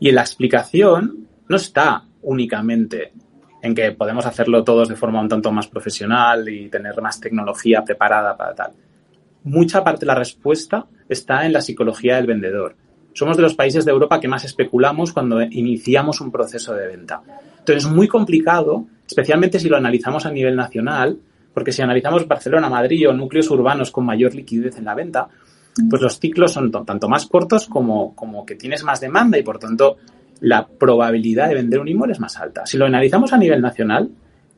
Y 0.00 0.10
la 0.12 0.22
explicación 0.22 1.28
no 1.46 1.56
está 1.56 2.04
únicamente 2.22 3.12
en 3.60 3.74
que 3.74 3.92
podemos 3.92 4.24
hacerlo 4.24 4.64
todos 4.64 4.88
de 4.88 4.96
forma 4.96 5.20
un 5.20 5.28
tanto 5.28 5.52
más 5.52 5.68
profesional 5.68 6.48
y 6.48 6.70
tener 6.70 6.98
más 7.02 7.20
tecnología 7.20 7.84
preparada 7.84 8.38
para 8.38 8.54
tal. 8.54 8.72
Mucha 9.42 9.84
parte 9.84 10.00
de 10.00 10.06
la 10.06 10.14
respuesta 10.14 10.86
está 11.06 11.44
en 11.44 11.52
la 11.52 11.60
psicología 11.60 12.16
del 12.16 12.26
vendedor. 12.26 12.76
Somos 13.12 13.36
de 13.36 13.42
los 13.42 13.54
países 13.54 13.84
de 13.84 13.90
Europa 13.90 14.20
que 14.20 14.26
más 14.26 14.46
especulamos 14.46 15.12
cuando 15.12 15.42
iniciamos 15.42 16.22
un 16.22 16.32
proceso 16.32 16.72
de 16.72 16.86
venta. 16.86 17.20
Entonces 17.58 17.84
es 17.84 17.90
muy 17.90 18.08
complicado, 18.08 18.86
especialmente 19.06 19.58
si 19.58 19.68
lo 19.68 19.76
analizamos 19.76 20.26
a 20.26 20.30
nivel 20.30 20.56
nacional, 20.56 21.18
porque 21.52 21.72
si 21.72 21.82
analizamos 21.82 22.26
Barcelona, 22.26 22.68
Madrid 22.68 23.08
o 23.08 23.12
núcleos 23.12 23.50
urbanos 23.50 23.90
con 23.90 24.04
mayor 24.04 24.34
liquidez 24.34 24.76
en 24.78 24.84
la 24.84 24.94
venta, 24.94 25.28
pues 25.88 26.02
los 26.02 26.18
ciclos 26.18 26.52
son 26.52 26.70
tanto 26.70 27.08
más 27.08 27.26
cortos 27.26 27.66
como, 27.66 28.14
como 28.14 28.44
que 28.44 28.54
tienes 28.54 28.84
más 28.84 29.00
demanda 29.00 29.38
y 29.38 29.42
por 29.42 29.58
tanto 29.58 29.96
la 30.40 30.66
probabilidad 30.66 31.48
de 31.48 31.54
vender 31.54 31.80
un 31.80 31.88
inmueble 31.88 32.12
es 32.12 32.20
más 32.20 32.36
alta. 32.38 32.66
Si 32.66 32.76
lo 32.76 32.86
analizamos 32.86 33.32
a 33.32 33.38
nivel 33.38 33.60
nacional, 33.60 34.10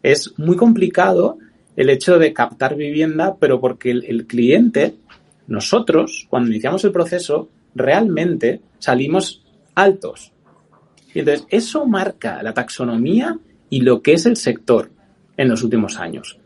es 0.03 0.35
muy 0.39 0.57
complicado 0.57 1.39
el 1.77 1.91
hecho 1.91 2.19
de 2.19 2.33
captar 2.33 2.75
vivienda, 2.75 3.37
pero 3.39 3.61
porque 3.61 3.91
el, 3.91 4.27
cliente, 4.27 4.97
nosotros, 5.47 6.27
cuando 6.29 6.51
iniciamos 6.51 6.85
el 6.85 6.93
proceso, 6.93 7.51
realmente 7.75 8.61
salimos 8.79 9.45
altos. 9.75 10.33
Y 11.15 11.21
entonces 11.21 11.47
eso 11.51 11.87
marca 11.87 12.43
la 12.43 12.55
taxonomía 12.55 13.39
y 13.71 13.81
lo 13.81 14.03
que 14.03 14.15
es 14.15 14.27
el 14.27 14.37
sector 14.37 14.91
en 15.37 15.49
los 15.49 15.63
últimos 15.63 15.99
años. 15.99 16.39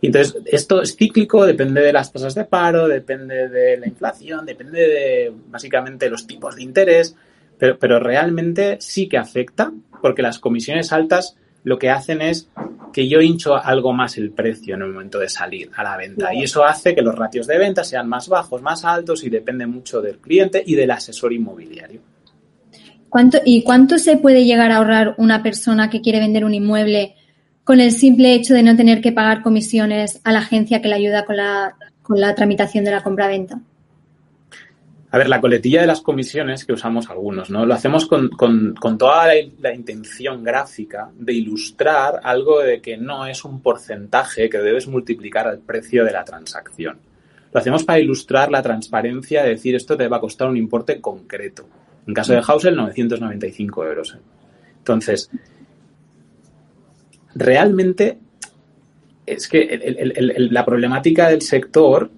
Y 0.00 0.06
entonces, 0.06 0.36
esto 0.46 0.80
es 0.80 0.96
cíclico, 0.96 1.44
depende 1.44 1.80
de 1.80 1.92
las 1.92 2.12
tasas 2.12 2.34
de 2.34 2.44
paro, 2.44 2.86
depende 2.86 3.48
de 3.48 3.78
la 3.78 3.88
inflación, 3.88 4.46
depende 4.46 4.80
de 4.80 5.32
básicamente 5.48 6.08
los 6.08 6.26
tipos 6.26 6.54
de 6.54 6.62
interés, 6.62 7.16
pero, 7.58 7.78
pero 7.78 7.98
realmente 7.98 8.78
sí 8.80 9.08
que 9.08 9.18
afecta 9.18 9.72
porque 10.00 10.22
las 10.22 10.38
comisiones 10.38 10.92
altas 10.92 11.36
lo 11.64 11.78
que 11.78 11.90
hacen 11.90 12.22
es 12.22 12.48
que 12.92 13.08
yo 13.08 13.20
hincho 13.20 13.56
algo 13.56 13.92
más 13.92 14.16
el 14.16 14.30
precio 14.30 14.74
en 14.74 14.82
el 14.82 14.92
momento 14.92 15.18
de 15.18 15.28
salir 15.28 15.70
a 15.74 15.82
la 15.82 15.96
venta. 15.96 16.32
Y 16.32 16.44
eso 16.44 16.64
hace 16.64 16.94
que 16.94 17.02
los 17.02 17.14
ratios 17.14 17.46
de 17.46 17.58
venta 17.58 17.84
sean 17.84 18.08
más 18.08 18.28
bajos, 18.28 18.62
más 18.62 18.84
altos 18.84 19.24
y 19.24 19.30
depende 19.30 19.66
mucho 19.66 20.00
del 20.00 20.18
cliente 20.18 20.62
y 20.64 20.74
del 20.74 20.90
asesor 20.90 21.32
inmobiliario. 21.32 22.00
¿Cuánto, 23.08 23.38
¿Y 23.44 23.62
cuánto 23.62 23.98
se 23.98 24.16
puede 24.16 24.44
llegar 24.44 24.70
a 24.70 24.76
ahorrar 24.76 25.14
una 25.18 25.42
persona 25.42 25.88
que 25.88 26.00
quiere 26.00 26.20
vender 26.20 26.44
un 26.44 26.54
inmueble 26.54 27.14
con 27.64 27.80
el 27.80 27.92
simple 27.92 28.34
hecho 28.34 28.54
de 28.54 28.62
no 28.62 28.76
tener 28.76 29.00
que 29.00 29.12
pagar 29.12 29.42
comisiones 29.42 30.20
a 30.24 30.32
la 30.32 30.40
agencia 30.40 30.80
que 30.80 30.88
le 30.88 30.94
ayuda 30.94 31.24
con 31.24 31.36
la, 31.36 31.76
con 32.02 32.20
la 32.20 32.34
tramitación 32.34 32.84
de 32.84 32.90
la 32.90 33.02
compra-venta? 33.02 33.60
A 35.10 35.16
ver, 35.16 35.28
la 35.28 35.40
coletilla 35.40 35.80
de 35.80 35.86
las 35.86 36.02
comisiones 36.02 36.66
que 36.66 36.74
usamos 36.74 37.08
algunos, 37.08 37.48
¿no? 37.48 37.64
Lo 37.64 37.72
hacemos 37.72 38.06
con, 38.06 38.30
toda 38.98 39.26
la, 39.60 39.74
intención 39.74 40.44
gráfica 40.44 41.10
de 41.18 41.32
ilustrar 41.32 42.20
algo 42.22 42.60
de 42.60 42.82
que 42.82 42.98
no 42.98 43.26
es 43.26 43.42
un 43.44 43.62
porcentaje 43.62 44.50
que 44.50 44.58
debes 44.58 44.86
multiplicar 44.86 45.48
al 45.48 45.60
precio 45.60 46.04
de 46.04 46.12
la 46.12 46.24
transacción. 46.24 46.98
Lo 47.52 47.60
hacemos 47.60 47.84
para 47.84 48.00
ilustrar 48.00 48.50
la 48.50 48.62
transparencia 48.62 49.42
de 49.42 49.50
decir 49.50 49.74
esto 49.74 49.96
te 49.96 50.08
va 50.08 50.18
a 50.18 50.20
costar 50.20 50.48
un 50.48 50.58
importe 50.58 51.00
concreto. 51.00 51.66
En 52.08 52.14
caso 52.14 52.32
de 52.32 52.42
Housel, 52.42 52.74
995 52.74 53.84
euros. 53.86 54.16
Entonces, 54.78 55.30
realmente 57.34 58.18
es 59.26 59.46
que 59.46 60.48
la 60.50 60.64
problemática 60.64 61.28
del 61.28 61.42
sector 61.42 62.10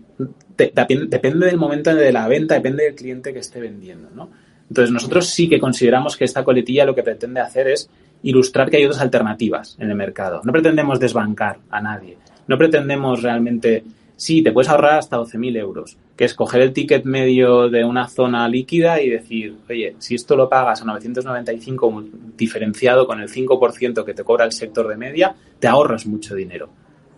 depende 0.56 1.46
del 1.46 1.56
momento 1.56 1.94
de 1.94 2.12
la 2.12 2.28
venta, 2.28 2.54
depende 2.54 2.84
del 2.84 2.94
cliente 2.94 3.32
que 3.32 3.40
esté 3.40 3.60
vendiendo, 3.60 4.10
¿no? 4.14 4.30
Entonces, 4.68 4.92
nosotros 4.92 5.26
sí 5.26 5.48
que 5.48 5.58
consideramos 5.58 6.16
que 6.16 6.24
esta 6.24 6.44
coletilla 6.44 6.84
lo 6.84 6.94
que 6.94 7.02
pretende 7.02 7.40
hacer 7.40 7.66
es 7.66 7.90
ilustrar 8.22 8.70
que 8.70 8.76
hay 8.76 8.84
otras 8.84 9.02
alternativas 9.02 9.76
en 9.80 9.90
el 9.90 9.96
mercado. 9.96 10.40
No 10.44 10.52
pretendemos 10.52 11.00
desbancar 11.00 11.58
a 11.70 11.80
nadie. 11.80 12.16
No 12.46 12.56
pretendemos 12.56 13.22
realmente, 13.22 13.82
sí, 14.20 14.42
te 14.42 14.52
puedes 14.52 14.68
ahorrar 14.68 14.98
hasta 14.98 15.16
12.000 15.16 15.56
euros, 15.56 15.96
que 16.14 16.26
es 16.26 16.34
coger 16.34 16.60
el 16.60 16.74
ticket 16.74 17.06
medio 17.06 17.70
de 17.70 17.84
una 17.84 18.06
zona 18.06 18.46
líquida 18.50 19.00
y 19.00 19.08
decir, 19.08 19.56
oye, 19.68 19.96
si 19.98 20.14
esto 20.14 20.36
lo 20.36 20.46
pagas 20.46 20.82
a 20.82 20.84
995 20.84 22.04
diferenciado 22.36 23.06
con 23.06 23.22
el 23.22 23.30
5% 23.30 24.04
que 24.04 24.12
te 24.12 24.22
cobra 24.22 24.44
el 24.44 24.52
sector 24.52 24.88
de 24.88 24.98
media, 24.98 25.34
te 25.58 25.66
ahorras 25.66 26.04
mucho 26.04 26.34
dinero. 26.34 26.68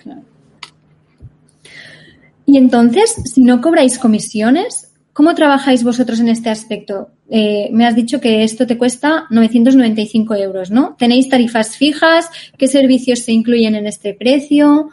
Claro. 0.00 0.22
Y 2.46 2.56
entonces, 2.56 3.16
si 3.24 3.42
no 3.42 3.60
cobráis 3.60 3.98
comisiones, 3.98 4.92
¿cómo 5.12 5.34
trabajáis 5.34 5.82
vosotros 5.82 6.20
en 6.20 6.28
este 6.28 6.50
aspecto? 6.50 7.08
Eh, 7.28 7.68
me 7.72 7.84
has 7.84 7.96
dicho 7.96 8.20
que 8.20 8.44
esto 8.44 8.64
te 8.64 8.78
cuesta 8.78 9.26
995 9.30 10.36
euros, 10.36 10.70
¿no? 10.70 10.94
¿Tenéis 10.96 11.28
tarifas 11.28 11.76
fijas? 11.76 12.30
¿Qué 12.56 12.68
servicios 12.68 13.20
se 13.20 13.32
incluyen 13.32 13.74
en 13.74 13.88
este 13.88 14.14
precio? 14.14 14.90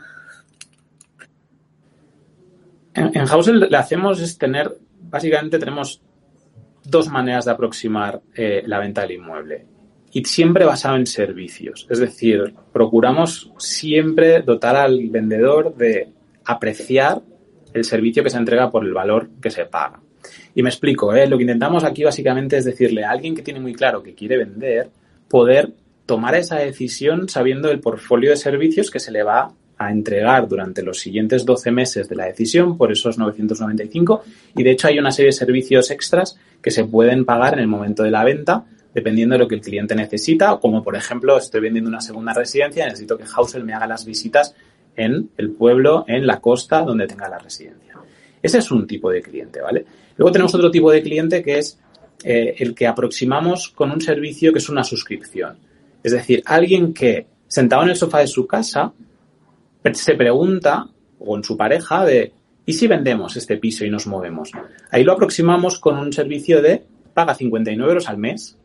En, 2.93 3.12
en 3.13 3.25
Housel 3.25 3.67
le 3.69 3.77
hacemos 3.77 4.19
es 4.19 4.38
tener, 4.38 4.77
básicamente 5.01 5.60
tenemos 5.60 6.01
dos 6.84 7.10
maneras 7.10 7.46
de 7.46 7.51
aproximar 7.51 8.22
eh, 8.36 8.63
la 8.65 8.79
venta 8.79 9.01
del 9.01 9.12
inmueble 9.12 9.65
y 10.12 10.24
siempre 10.25 10.65
basado 10.65 10.96
en 10.96 11.05
servicios. 11.05 11.86
Es 11.89 12.00
decir, 12.00 12.53
procuramos 12.74 13.51
siempre 13.58 14.41
dotar 14.41 14.75
al 14.75 15.10
vendedor 15.10 15.75
de 15.75 16.10
apreciar 16.46 17.22
el 17.74 17.84
servicio 17.84 18.24
que 18.24 18.31
se 18.31 18.38
entrega 18.38 18.72
por 18.72 18.84
el 18.84 18.93
valor 18.93 19.29
que 19.41 19.51
se 19.51 19.65
paga. 19.65 20.01
Y 20.55 20.63
me 20.63 20.69
explico, 20.69 21.13
¿eh? 21.13 21.27
lo 21.27 21.38
que 21.38 21.43
intentamos 21.43 21.84
aquí 21.84 22.03
básicamente 22.03 22.58
es 22.58 22.65
decirle 22.65 23.03
a 23.03 23.12
alguien 23.12 23.36
que 23.36 23.43
tiene 23.43 23.60
muy 23.60 23.74
claro 23.74 24.01
que 24.01 24.15
quiere 24.15 24.38
vender, 24.38 24.89
poder 25.29 25.74
tomar 26.05 26.34
esa 26.36 26.58
decisión 26.58 27.29
sabiendo 27.29 27.69
el 27.69 27.79
portfolio 27.79 28.31
de 28.31 28.38
servicios 28.38 28.89
que 28.89 29.00
se 29.00 29.12
le 29.12 29.22
va 29.22 29.53
a 29.79 29.91
entregar 29.91 30.48
durante 30.48 30.83
los 30.83 31.00
siguientes 31.00 31.45
12 31.45 31.71
meses 31.71 32.07
de 32.07 32.15
la 32.15 32.25
decisión 32.25 32.77
por 32.77 32.91
esos 32.91 33.17
995 33.17 34.24
y 34.55 34.63
de 34.63 34.71
hecho 34.71 34.89
hay 34.89 35.00
una 35.00 35.12
serie 35.12 35.29
de 35.29 35.33
servicios 35.33 35.89
extras 35.89 36.38
que 36.62 36.69
se 36.69 36.83
pueden 36.83 37.25
pagar 37.25 37.53
en 37.53 37.59
el 37.59 37.67
momento 37.67 38.03
de 38.03 38.12
la 38.12 38.24
venta 38.24 38.65
dependiendo 38.93 39.33
de 39.33 39.39
lo 39.39 39.48
que 39.48 39.55
el 39.55 39.62
cliente 39.62 39.95
necesita, 39.95 40.57
como 40.57 40.83
por 40.83 40.95
ejemplo 40.95 41.38
estoy 41.38 41.62
vendiendo 41.62 41.89
una 41.89 42.01
segunda 42.01 42.33
residencia, 42.33 42.86
necesito 42.86 43.17
que 43.17 43.25
Housel 43.25 43.63
me 43.63 43.74
haga 43.74 43.88
las 43.88 44.05
visitas 44.05 44.53
en 44.95 45.29
el 45.38 45.51
pueblo, 45.51 46.03
en 46.07 46.27
la 46.27 46.41
costa 46.41 46.81
donde 46.81 47.07
tenga 47.07 47.29
la 47.29 47.38
residencia. 47.38 47.95
Ese 48.41 48.57
es 48.57 48.71
un 48.71 48.86
tipo 48.86 49.09
de 49.12 49.21
cliente, 49.21 49.62
¿vale? 49.62 49.86
Luego 50.17 50.31
tenemos 50.31 50.53
otro 50.55 50.69
tipo 50.69 50.91
de 50.91 51.01
cliente 51.01 51.41
que 51.41 51.59
es 51.59 51.79
eh, 52.24 52.55
el 52.57 52.75
que 52.75 52.88
aproximamos 52.88 53.69
con 53.69 53.91
un 53.91 54.01
servicio 54.01 54.51
que 54.51 54.59
es 54.59 54.67
una 54.67 54.83
suscripción. 54.83 55.57
Es 56.03 56.12
decir, 56.12 56.41
alguien 56.45 56.93
que 56.93 57.27
sentado 57.48 57.83
en 57.83 57.89
el 57.89 57.95
sofá 57.95 58.19
de 58.19 58.27
su 58.27 58.45
casa 58.45 58.91
se 59.93 60.15
pregunta, 60.15 60.88
o 61.19 61.38
en 61.38 61.43
su 61.43 61.57
pareja, 61.57 62.05
de 62.05 62.33
¿y 62.65 62.74
si 62.74 62.88
vendemos 62.88 63.36
este 63.38 63.57
piso 63.57 63.86
y 63.86 63.89
nos 63.89 64.07
movemos? 64.07 64.51
Ahí 64.91 65.03
lo 65.03 65.13
aproximamos 65.13 65.79
con 65.79 65.98
un 65.98 66.13
servicio 66.13 66.62
de 66.62 66.83
paga 67.13 67.36
59 67.36 67.89
euros 67.89 68.09
al 68.09 68.17
mes, 68.17 68.57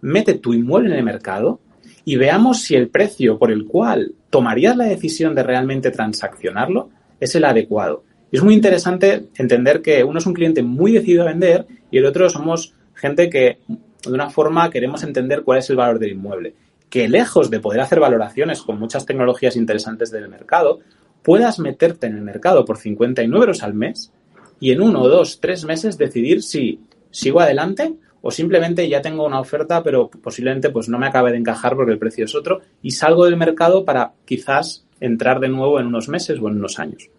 mete 0.00 0.34
tu 0.34 0.52
inmueble 0.52 0.90
en 0.90 0.96
el 0.96 1.04
mercado 1.04 1.60
y 2.04 2.16
veamos 2.16 2.62
si 2.62 2.74
el 2.74 2.88
precio 2.88 3.38
por 3.38 3.50
el 3.50 3.66
cual 3.66 4.12
tomarías 4.30 4.76
la 4.76 4.84
decisión 4.84 5.34
de 5.34 5.42
realmente 5.42 5.90
transaccionarlo 5.90 6.90
es 7.20 7.34
el 7.34 7.44
adecuado. 7.44 8.04
es 8.30 8.42
muy 8.42 8.54
interesante 8.54 9.28
entender 9.36 9.82
que 9.82 10.04
uno 10.04 10.18
es 10.18 10.26
un 10.26 10.34
cliente 10.34 10.62
muy 10.62 10.92
decidido 10.92 11.22
a 11.22 11.26
vender 11.26 11.66
y 11.90 11.98
el 11.98 12.06
otro 12.06 12.28
somos 12.28 12.74
gente 12.94 13.30
que 13.30 13.58
de 14.04 14.12
una 14.12 14.30
forma 14.30 14.70
queremos 14.70 15.02
entender 15.02 15.42
cuál 15.42 15.58
es 15.58 15.70
el 15.70 15.76
valor 15.76 15.98
del 15.98 16.12
inmueble. 16.12 16.54
Que 16.90 17.08
lejos 17.08 17.50
de 17.50 17.60
poder 17.60 17.80
hacer 17.80 18.00
valoraciones 18.00 18.62
con 18.62 18.78
muchas 18.78 19.06
tecnologías 19.06 19.56
interesantes 19.56 20.10
del 20.10 20.28
mercado, 20.28 20.80
puedas 21.22 21.58
meterte 21.58 22.06
en 22.06 22.16
el 22.16 22.22
mercado 22.22 22.64
por 22.64 22.78
59 22.78 23.44
euros 23.44 23.62
al 23.62 23.74
mes 23.74 24.12
y 24.60 24.72
en 24.72 24.80
uno, 24.80 25.06
dos, 25.08 25.40
tres 25.40 25.64
meses 25.64 25.98
decidir 25.98 26.42
si 26.42 26.80
sigo 27.10 27.40
adelante 27.40 27.94
o 28.22 28.30
simplemente 28.30 28.88
ya 28.88 29.00
tengo 29.00 29.24
una 29.24 29.40
oferta, 29.40 29.82
pero 29.82 30.08
posiblemente 30.08 30.70
pues 30.70 30.88
no 30.88 30.98
me 30.98 31.06
acabe 31.06 31.30
de 31.30 31.38
encajar 31.38 31.76
porque 31.76 31.92
el 31.92 31.98
precio 31.98 32.24
es 32.24 32.34
otro 32.34 32.60
y 32.82 32.90
salgo 32.90 33.24
del 33.24 33.36
mercado 33.36 33.84
para 33.84 34.12
quizás 34.24 34.84
entrar 35.00 35.40
de 35.40 35.48
nuevo 35.48 35.78
en 35.78 35.86
unos 35.86 36.08
meses 36.08 36.38
o 36.40 36.48
en 36.48 36.56
unos 36.56 36.78
años. 36.78 37.10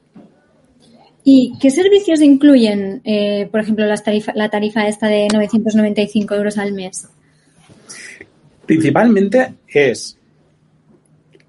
¿Y 1.23 1.53
qué 1.59 1.69
servicios 1.69 2.21
incluyen, 2.21 3.01
eh, 3.03 3.47
por 3.51 3.59
ejemplo, 3.59 3.85
la 3.85 3.97
tarifa, 3.97 4.33
la 4.35 4.49
tarifa 4.49 4.87
esta 4.87 5.07
de 5.07 5.27
995 5.31 6.35
euros 6.35 6.57
al 6.57 6.73
mes? 6.73 7.09
Principalmente 8.69 9.55
es 9.67 10.19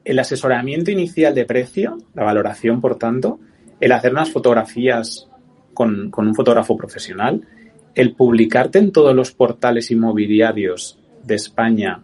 el 0.06 0.18
asesoramiento 0.18 0.90
inicial 0.90 1.34
de 1.34 1.44
precio, 1.44 1.98
la 2.14 2.24
valoración, 2.24 2.80
por 2.80 2.96
tanto, 2.96 3.38
el 3.78 3.92
hacer 3.92 4.12
unas 4.12 4.30
fotografías 4.30 5.28
con, 5.74 6.10
con 6.10 6.26
un 6.26 6.34
fotógrafo 6.34 6.78
profesional, 6.78 7.46
el 7.94 8.14
publicarte 8.14 8.78
en 8.78 8.90
todos 8.90 9.14
los 9.14 9.32
portales 9.32 9.90
inmobiliarios 9.90 10.98
de 11.22 11.34
España, 11.34 12.02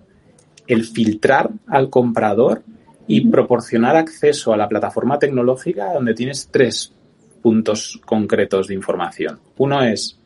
el 0.66 0.84
filtrar 0.84 1.48
al 1.66 1.88
comprador 1.88 2.62
y 3.06 3.26
proporcionar 3.26 3.96
acceso 3.96 4.52
a 4.52 4.58
la 4.58 4.68
plataforma 4.68 5.18
tecnológica 5.18 5.94
donde 5.94 6.12
tienes 6.12 6.50
tres 6.52 6.92
puntos 7.40 8.02
concretos 8.04 8.68
de 8.68 8.74
información. 8.74 9.40
Uno 9.56 9.82
es 9.82 10.20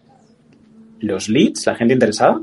los 0.99 1.29
leads, 1.29 1.65
la 1.65 1.77
gente 1.77 1.95
interesada, 1.95 2.41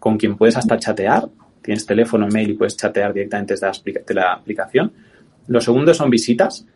con 0.00 0.18
quien 0.18 0.36
puedes 0.36 0.56
hasta 0.56 0.76
chatear. 0.76 1.28
Tienes 1.64 1.86
teléfono, 1.86 2.28
mail 2.28 2.50
y 2.50 2.52
puedes 2.52 2.76
chatear 2.76 3.14
directamente 3.14 3.54
desde 3.54 4.14
la 4.14 4.34
aplicación. 4.34 4.92
Lo 5.46 5.62
segundo 5.62 5.94
son 5.94 6.10
visitas. 6.10 6.66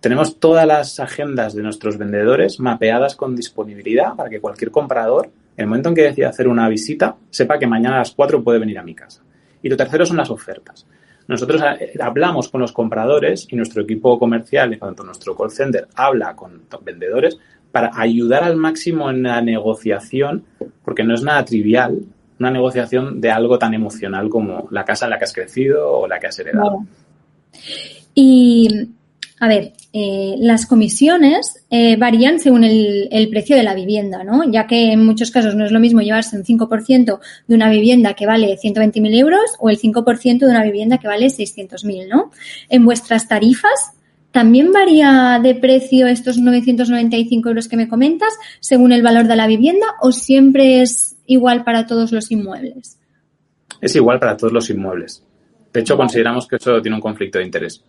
Tenemos 0.00 0.40
todas 0.40 0.66
las 0.66 0.98
agendas 1.00 1.54
de 1.54 1.62
nuestros 1.62 1.98
vendedores 1.98 2.58
mapeadas 2.58 3.14
con 3.14 3.36
disponibilidad 3.36 4.16
para 4.16 4.30
que 4.30 4.40
cualquier 4.40 4.70
comprador, 4.70 5.26
en 5.54 5.64
el 5.64 5.66
momento 5.66 5.90
en 5.90 5.94
que 5.94 6.02
decida 6.04 6.30
hacer 6.30 6.48
una 6.48 6.66
visita, 6.70 7.14
sepa 7.28 7.58
que 7.58 7.66
mañana 7.66 7.96
a 7.96 7.98
las 7.98 8.12
4 8.12 8.42
puede 8.42 8.58
venir 8.58 8.78
a 8.78 8.82
mi 8.82 8.94
casa. 8.94 9.20
Y 9.62 9.68
lo 9.68 9.76
tercero 9.76 10.06
son 10.06 10.16
las 10.16 10.30
ofertas. 10.30 10.86
Nosotros 11.28 11.62
eh, 11.78 11.92
hablamos 12.00 12.48
con 12.48 12.62
los 12.62 12.72
compradores 12.72 13.46
y 13.50 13.56
nuestro 13.56 13.82
equipo 13.82 14.18
comercial, 14.18 14.78
tanto 14.78 15.04
nuestro 15.04 15.36
call 15.36 15.50
center, 15.50 15.88
habla 15.94 16.34
con 16.34 16.62
vendedores 16.82 17.38
para 17.70 17.90
ayudar 17.94 18.44
al 18.44 18.56
máximo 18.56 19.10
en 19.10 19.24
la 19.24 19.42
negociación, 19.42 20.46
porque 20.82 21.04
no 21.04 21.14
es 21.14 21.22
nada 21.22 21.44
trivial 21.44 22.00
una 22.42 22.50
negociación 22.50 23.20
de 23.20 23.30
algo 23.30 23.58
tan 23.58 23.72
emocional 23.72 24.28
como 24.28 24.68
la 24.70 24.84
casa 24.84 25.06
en 25.06 25.10
la 25.10 25.18
que 25.18 25.24
has 25.24 25.32
crecido 25.32 25.90
o 25.92 26.08
la 26.08 26.18
que 26.18 26.26
has 26.26 26.38
heredado. 26.40 26.84
Y, 28.14 28.68
a 29.38 29.46
ver, 29.46 29.72
eh, 29.92 30.34
las 30.38 30.66
comisiones 30.66 31.64
eh, 31.70 31.96
varían 31.96 32.40
según 32.40 32.64
el, 32.64 33.08
el, 33.12 33.28
precio 33.28 33.56
de 33.56 33.62
la 33.62 33.74
vivienda, 33.74 34.24
¿no? 34.24 34.50
Ya 34.50 34.66
que 34.66 34.92
en 34.92 35.06
muchos 35.06 35.30
casos 35.30 35.54
no 35.54 35.64
es 35.64 35.70
lo 35.70 35.78
mismo 35.78 36.00
llevarse 36.00 36.36
un 36.36 36.42
5% 36.42 37.20
de 37.46 37.54
una 37.54 37.70
vivienda 37.70 38.14
que 38.14 38.26
vale 38.26 38.58
120.000 38.58 39.16
euros 39.16 39.56
o 39.60 39.70
el 39.70 39.78
5% 39.78 40.40
de 40.40 40.46
una 40.46 40.64
vivienda 40.64 40.98
que 40.98 41.06
vale 41.06 41.26
600.000, 41.26 42.08
¿no? 42.08 42.32
En 42.68 42.84
vuestras 42.84 43.28
tarifas, 43.28 43.94
¿También 44.32 44.72
varía 44.72 45.38
de 45.42 45.54
precio 45.54 46.06
estos 46.06 46.38
995 46.38 47.50
euros 47.50 47.68
que 47.68 47.76
me 47.76 47.86
comentas 47.86 48.32
según 48.60 48.92
el 48.92 49.02
valor 49.02 49.26
de 49.26 49.36
la 49.36 49.46
vivienda 49.46 49.86
o 50.00 50.10
siempre 50.10 50.80
es 50.80 51.11
igual 51.32 51.64
para 51.64 51.86
todos 51.86 52.12
los 52.12 52.30
inmuebles? 52.30 52.98
Es 53.80 53.96
igual 53.96 54.18
para 54.18 54.36
todos 54.36 54.52
los 54.52 54.70
inmuebles. 54.70 55.24
De 55.72 55.80
hecho, 55.80 55.96
vale. 55.96 56.06
consideramos 56.06 56.46
que 56.46 56.56
eso 56.56 56.80
tiene 56.80 56.96
un 56.96 57.00
conflicto 57.00 57.38
de 57.38 57.44
interés. 57.44 57.82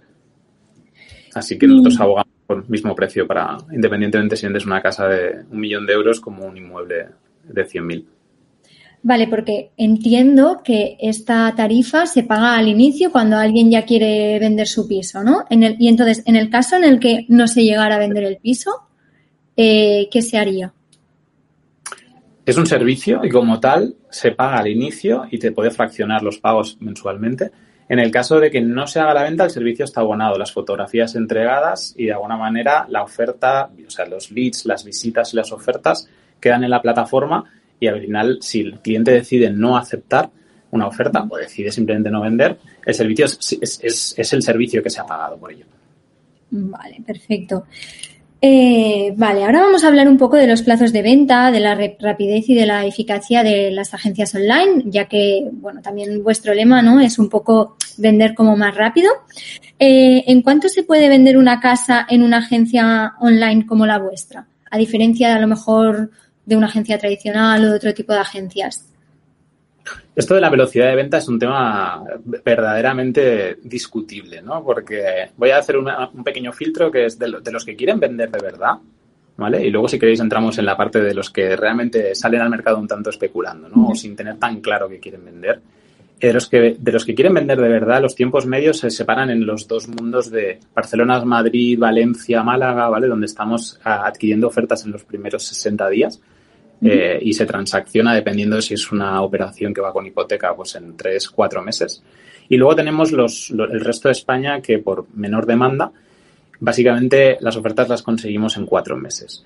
Así 1.35 1.57
que 1.57 1.67
nosotros 1.67 1.99
abogamos 1.99 2.33
por 2.45 2.57
el 2.57 2.69
mismo 2.69 2.95
precio 2.95 3.27
para, 3.27 3.57
independientemente 3.71 4.35
si 4.35 4.45
vendes 4.45 4.65
una 4.65 4.81
casa 4.81 5.07
de 5.07 5.45
un 5.49 5.59
millón 5.59 5.85
de 5.85 5.93
euros 5.93 6.19
como 6.19 6.45
un 6.45 6.57
inmueble 6.57 7.07
de 7.43 7.65
100.000. 7.65 8.05
Vale, 9.05 9.27
porque 9.27 9.71
entiendo 9.75 10.61
que 10.63 10.95
esta 11.01 11.53
tarifa 11.57 12.05
se 12.05 12.23
paga 12.23 12.55
al 12.55 12.69
inicio 12.69 13.11
cuando 13.11 13.35
alguien 13.35 13.69
ya 13.69 13.83
quiere 13.83 14.39
vender 14.39 14.65
su 14.65 14.87
piso, 14.87 15.23
¿no? 15.23 15.43
En 15.49 15.63
el, 15.63 15.75
y 15.77 15.89
entonces, 15.89 16.23
en 16.25 16.37
el 16.37 16.49
caso 16.49 16.77
en 16.77 16.85
el 16.85 16.99
que 17.01 17.25
no 17.27 17.47
se 17.47 17.65
llegara 17.65 17.95
a 17.95 17.99
vender 17.99 18.23
el 18.23 18.37
piso, 18.37 18.71
eh, 19.57 20.07
¿qué 20.09 20.21
se 20.21 20.37
haría? 20.37 20.73
Es 22.45 22.57
un 22.57 22.65
servicio 22.65 23.21
y 23.23 23.29
como 23.29 23.59
tal 23.59 23.95
se 24.09 24.31
paga 24.31 24.57
al 24.57 24.67
inicio 24.67 25.25
y 25.31 25.39
te 25.39 25.51
puede 25.51 25.71
fraccionar 25.71 26.23
los 26.23 26.39
pagos 26.39 26.77
mensualmente. 26.81 27.51
En 27.87 27.99
el 27.99 28.11
caso 28.11 28.39
de 28.39 28.51
que 28.51 28.61
no 28.61 28.87
se 28.87 28.99
haga 28.99 29.13
la 29.13 29.23
venta, 29.23 29.45
el 29.45 29.49
servicio 29.49 29.85
está 29.85 30.01
abonado, 30.01 30.37
las 30.37 30.51
fotografías 30.51 31.15
entregadas 31.15 31.93
y 31.97 32.05
de 32.05 32.13
alguna 32.13 32.37
manera 32.37 32.85
la 32.89 33.03
oferta, 33.03 33.69
o 33.85 33.89
sea, 33.89 34.05
los 34.05 34.31
leads, 34.31 34.65
las 34.65 34.83
visitas 34.83 35.33
y 35.33 35.37
las 35.37 35.51
ofertas 35.51 36.07
quedan 36.39 36.63
en 36.63 36.69
la 36.69 36.81
plataforma 36.81 37.45
y 37.79 37.87
al 37.87 38.01
final, 38.01 38.37
si 38.41 38.61
el 38.61 38.79
cliente 38.79 39.11
decide 39.11 39.49
no 39.49 39.77
aceptar 39.77 40.29
una 40.71 40.87
oferta 40.87 41.25
o 41.29 41.37
decide 41.37 41.71
simplemente 41.71 42.09
no 42.09 42.21
vender, 42.21 42.57
el 42.85 42.93
servicio 42.93 43.25
es, 43.25 43.57
es, 43.61 44.15
es, 44.17 44.33
el 44.33 44.41
servicio 44.41 44.81
que 44.81 44.89
se 44.89 44.99
ha 44.99 45.05
pagado 45.05 45.37
por 45.37 45.51
ello. 45.51 45.65
Vale, 46.49 47.01
perfecto. 47.05 47.65
Eh, 48.45 49.13
vale, 49.15 49.45
ahora 49.45 49.61
vamos 49.61 49.85
a 49.85 49.87
hablar 49.87 50.09
un 50.09 50.17
poco 50.17 50.35
de 50.35 50.47
los 50.47 50.63
plazos 50.63 50.91
de 50.91 51.01
venta, 51.01 51.49
de 51.49 51.61
la 51.61 51.75
rapidez 51.75 52.49
y 52.49 52.53
de 52.53 52.65
la 52.65 52.85
eficacia 52.85 53.41
de 53.41 53.71
las 53.71 53.93
agencias 53.93 54.35
online, 54.35 54.83
ya 54.87 55.05
que, 55.05 55.47
bueno, 55.49 55.81
también 55.81 56.21
vuestro 56.21 56.53
lema, 56.53 56.81
¿no? 56.81 56.99
Es 56.99 57.19
un 57.19 57.29
poco 57.29 57.77
vender 57.95 58.35
como 58.35 58.57
más 58.57 58.75
rápido. 58.75 59.13
Eh, 59.79 60.25
¿En 60.27 60.41
cuánto 60.41 60.67
se 60.67 60.83
puede 60.83 61.07
vender 61.07 61.37
una 61.37 61.61
casa 61.61 62.05
en 62.09 62.21
una 62.21 62.39
agencia 62.39 63.13
online 63.21 63.65
como 63.65 63.85
la 63.85 63.97
vuestra? 63.97 64.45
A 64.69 64.77
diferencia 64.77 65.33
a 65.33 65.39
lo 65.39 65.47
mejor 65.47 66.11
de 66.45 66.57
una 66.57 66.67
agencia 66.67 66.97
tradicional 66.97 67.63
o 67.63 67.69
de 67.69 67.75
otro 67.77 67.93
tipo 67.93 68.11
de 68.11 68.19
agencias? 68.19 68.92
Esto 70.15 70.35
de 70.35 70.41
la 70.41 70.49
velocidad 70.51 70.89
de 70.89 70.95
venta 70.95 71.17
es 71.17 71.27
un 71.27 71.39
tema 71.39 72.03
verdaderamente 72.45 73.57
discutible, 73.63 74.43
¿no? 74.43 74.63
Porque 74.63 75.29
voy 75.35 75.49
a 75.49 75.57
hacer 75.57 75.77
una, 75.77 76.09
un 76.13 76.23
pequeño 76.23 76.53
filtro 76.53 76.91
que 76.91 77.05
es 77.05 77.17
de, 77.17 77.29
lo, 77.29 77.41
de, 77.41 77.51
los 77.51 77.65
que 77.65 77.75
quieren 77.75 77.99
vender 77.99 78.29
de 78.29 78.39
verdad, 78.39 78.77
¿vale? 79.37 79.65
Y 79.65 79.71
luego, 79.71 79.87
si 79.87 79.97
queréis, 79.97 80.19
entramos 80.19 80.59
en 80.59 80.65
la 80.67 80.77
parte 80.77 81.01
de 81.01 81.15
los 81.15 81.31
que 81.31 81.55
realmente 81.55 82.13
salen 82.13 82.41
al 82.41 82.51
mercado 82.51 82.77
un 82.77 82.87
tanto 82.87 83.09
especulando, 83.09 83.69
¿no? 83.69 83.89
O 83.89 83.95
sin 83.95 84.15
tener 84.15 84.37
tan 84.37 84.61
claro 84.61 84.87
que 84.87 84.99
quieren 84.99 85.25
vender. 85.25 85.59
De 86.19 86.31
los, 86.31 86.47
que, 86.47 86.77
de 86.79 86.91
los 86.91 87.03
que 87.03 87.15
quieren 87.15 87.33
vender 87.33 87.59
de 87.59 87.67
verdad, 87.67 88.01
los 88.01 88.15
tiempos 88.15 88.45
medios 88.45 88.77
se 88.77 88.91
separan 88.91 89.29
en 89.31 89.45
los 89.45 89.67
dos 89.67 89.89
mundos 89.89 90.29
de 90.29 90.59
Barcelona, 90.73 91.25
Madrid, 91.25 91.77
Valencia, 91.77 92.43
Málaga, 92.43 92.87
¿vale? 92.87 93.07
Donde 93.07 93.25
estamos 93.25 93.79
adquiriendo 93.83 94.47
ofertas 94.47 94.85
en 94.85 94.91
los 94.91 95.03
primeros 95.03 95.43
60 95.43 95.89
días 95.89 96.21
eh, 96.83 97.19
y 97.21 97.33
se 97.33 97.45
transacciona 97.45 98.13
dependiendo 98.13 98.55
de 98.55 98.61
si 98.61 98.73
es 98.73 98.91
una 98.91 99.21
operación 99.21 99.73
que 99.73 99.81
va 99.81 99.93
con 99.93 100.05
hipoteca, 100.05 100.55
pues 100.55 100.75
en 100.75 100.97
tres, 100.97 101.29
cuatro 101.29 101.61
meses. 101.61 102.03
Y 102.49 102.57
luego 102.57 102.75
tenemos 102.75 103.11
los, 103.11 103.49
los, 103.51 103.71
el 103.71 103.79
resto 103.79 104.09
de 104.09 104.13
España 104.13 104.61
que 104.61 104.79
por 104.79 105.07
menor 105.15 105.45
demanda, 105.45 105.91
básicamente 106.59 107.37
las 107.39 107.55
ofertas 107.55 107.89
las 107.89 108.03
conseguimos 108.03 108.57
en 108.57 108.65
cuatro 108.65 108.97
meses. 108.97 109.45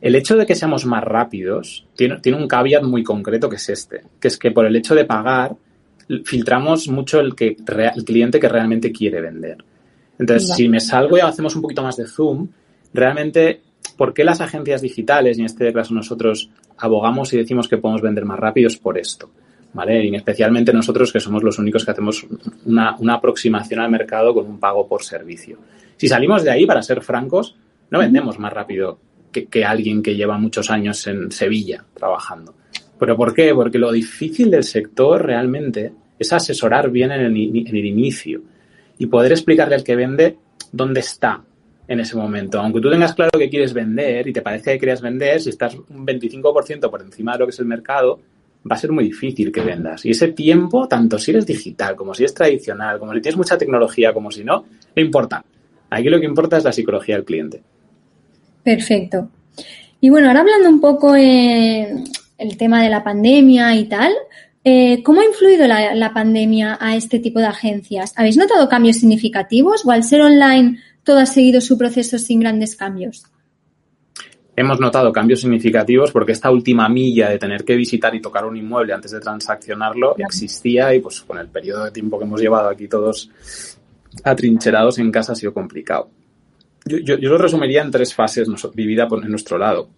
El 0.00 0.16
hecho 0.16 0.36
de 0.36 0.44
que 0.44 0.54
seamos 0.54 0.84
más 0.84 1.02
rápidos 1.02 1.86
tiene, 1.94 2.20
tiene 2.20 2.38
un 2.38 2.48
caveat 2.48 2.82
muy 2.82 3.02
concreto 3.02 3.48
que 3.48 3.56
es 3.56 3.68
este, 3.68 4.02
que 4.20 4.28
es 4.28 4.36
que 4.36 4.50
por 4.50 4.66
el 4.66 4.76
hecho 4.76 4.94
de 4.94 5.04
pagar 5.04 5.56
filtramos 6.24 6.88
mucho 6.88 7.20
el, 7.20 7.34
que, 7.34 7.56
el 7.94 8.04
cliente 8.04 8.40
que 8.40 8.48
realmente 8.48 8.92
quiere 8.92 9.20
vender. 9.20 9.58
Entonces, 10.18 10.54
si 10.54 10.68
me 10.68 10.80
salgo 10.80 11.16
y 11.16 11.20
hacemos 11.20 11.56
un 11.56 11.62
poquito 11.62 11.82
más 11.82 11.96
de 11.96 12.06
zoom, 12.06 12.48
realmente 12.92 13.60
¿Por 13.96 14.12
qué 14.12 14.24
las 14.24 14.40
agencias 14.40 14.82
digitales, 14.82 15.38
y 15.38 15.40
en 15.40 15.46
este 15.46 15.72
caso 15.72 15.94
nosotros 15.94 16.50
abogamos 16.78 17.32
y 17.32 17.38
decimos 17.38 17.68
que 17.68 17.78
podemos 17.78 18.02
vender 18.02 18.24
más 18.24 18.38
rápido? 18.38 18.68
Es 18.68 18.76
por 18.76 18.98
esto. 18.98 19.30
¿Vale? 19.72 20.04
Y 20.04 20.14
especialmente 20.14 20.72
nosotros 20.72 21.12
que 21.12 21.18
somos 21.18 21.42
los 21.42 21.58
únicos 21.58 21.84
que 21.84 21.90
hacemos 21.90 22.24
una, 22.64 22.96
aproximación 23.12 23.80
al 23.80 23.90
mercado 23.90 24.32
con 24.32 24.46
un 24.46 24.60
pago 24.60 24.86
por 24.86 25.02
servicio. 25.02 25.58
Si 25.96 26.06
salimos 26.06 26.44
de 26.44 26.52
ahí, 26.52 26.64
para 26.64 26.80
ser 26.80 27.02
francos, 27.02 27.56
no 27.90 27.98
vendemos 27.98 28.38
más 28.38 28.52
rápido 28.52 29.00
que, 29.32 29.64
alguien 29.64 30.00
que 30.00 30.14
lleva 30.14 30.38
muchos 30.38 30.70
años 30.70 31.04
en 31.08 31.32
Sevilla 31.32 31.84
trabajando. 31.92 32.54
¿Pero 33.00 33.16
por 33.16 33.34
qué? 33.34 33.52
Porque 33.52 33.78
lo 33.78 33.90
difícil 33.90 34.48
del 34.48 34.62
sector 34.62 35.26
realmente 35.26 35.92
es 36.20 36.32
asesorar 36.32 36.90
bien 36.90 37.10
en 37.10 37.22
el 37.22 37.84
inicio 37.84 38.42
y 38.96 39.06
poder 39.06 39.32
explicarle 39.32 39.74
al 39.74 39.82
que 39.82 39.96
vende 39.96 40.36
dónde 40.70 41.00
está, 41.00 41.42
en 41.86 42.00
ese 42.00 42.16
momento. 42.16 42.60
Aunque 42.60 42.80
tú 42.80 42.90
tengas 42.90 43.14
claro 43.14 43.38
que 43.38 43.48
quieres 43.48 43.72
vender 43.72 44.26
y 44.26 44.32
te 44.32 44.42
parece 44.42 44.72
que 44.72 44.78
quieres 44.78 45.00
vender, 45.00 45.40
si 45.40 45.50
estás 45.50 45.74
un 45.74 46.06
25% 46.06 46.90
por 46.90 47.02
encima 47.02 47.32
de 47.32 47.38
lo 47.40 47.46
que 47.46 47.50
es 47.50 47.58
el 47.58 47.66
mercado, 47.66 48.20
va 48.70 48.76
a 48.76 48.78
ser 48.78 48.92
muy 48.92 49.04
difícil 49.04 49.52
que 49.52 49.60
vendas. 49.60 50.04
Y 50.06 50.10
ese 50.10 50.28
tiempo, 50.28 50.88
tanto 50.88 51.18
si 51.18 51.30
eres 51.30 51.46
digital, 51.46 51.94
como 51.94 52.14
si 52.14 52.24
es 52.24 52.32
tradicional, 52.32 52.98
como 52.98 53.12
si 53.12 53.20
tienes 53.20 53.36
mucha 53.36 53.58
tecnología, 53.58 54.12
como 54.12 54.30
si 54.30 54.42
no, 54.44 54.64
no 54.96 55.02
importa. 55.02 55.44
Aquí 55.90 56.08
lo 56.08 56.18
que 56.18 56.26
importa 56.26 56.56
es 56.56 56.64
la 56.64 56.72
psicología 56.72 57.16
del 57.16 57.24
cliente. 57.24 57.62
Perfecto. 58.62 59.28
Y 60.00 60.10
bueno, 60.10 60.28
ahora 60.28 60.40
hablando 60.40 60.68
un 60.68 60.80
poco 60.80 61.14
en 61.14 62.04
el 62.38 62.56
tema 62.56 62.82
de 62.82 62.88
la 62.88 63.04
pandemia 63.04 63.74
y 63.76 63.84
tal, 63.84 64.12
eh, 64.64 65.02
¿cómo 65.02 65.20
ha 65.20 65.24
influido 65.24 65.66
la, 65.66 65.94
la 65.94 66.14
pandemia 66.14 66.78
a 66.80 66.96
este 66.96 67.18
tipo 67.18 67.38
de 67.38 67.46
agencias? 67.46 68.14
¿Habéis 68.16 68.38
notado 68.38 68.68
cambios 68.68 68.96
significativos 68.96 69.84
o 69.84 69.90
al 69.90 70.02
ser 70.02 70.22
online 70.22 70.78
todo 71.04 71.18
ha 71.18 71.26
seguido 71.26 71.60
su 71.60 71.78
proceso 71.78 72.18
sin 72.18 72.40
grandes 72.40 72.76
cambios? 72.76 73.24
Hemos 74.56 74.78
notado 74.78 75.12
cambios 75.12 75.40
significativos 75.40 76.12
porque 76.12 76.32
esta 76.32 76.50
última 76.50 76.88
milla 76.88 77.28
de 77.28 77.38
tener 77.38 77.64
que 77.64 77.74
visitar 77.74 78.14
y 78.14 78.20
tocar 78.20 78.44
un 78.44 78.56
inmueble 78.56 78.92
antes 78.92 79.10
de 79.10 79.20
transaccionarlo 79.20 80.14
existía 80.18 80.94
y 80.94 81.00
pues 81.00 81.22
con 81.22 81.38
el 81.38 81.48
periodo 81.48 81.84
de 81.84 81.90
tiempo 81.90 82.18
que 82.18 82.24
hemos 82.24 82.40
llevado 82.40 82.68
aquí 82.68 82.86
todos 82.86 83.30
atrincherados 84.22 84.98
en 84.98 85.10
casa 85.10 85.32
ha 85.32 85.36
sido 85.36 85.52
complicado. 85.52 86.08
Yo, 86.84 86.98
yo, 86.98 87.18
yo 87.18 87.30
lo 87.30 87.38
resumiría 87.38 87.82
en 87.82 87.90
tres 87.90 88.14
fases 88.14 88.48
vivida 88.74 89.08
por, 89.08 89.24
en 89.24 89.30
nuestro 89.30 89.58
lado. 89.58 89.88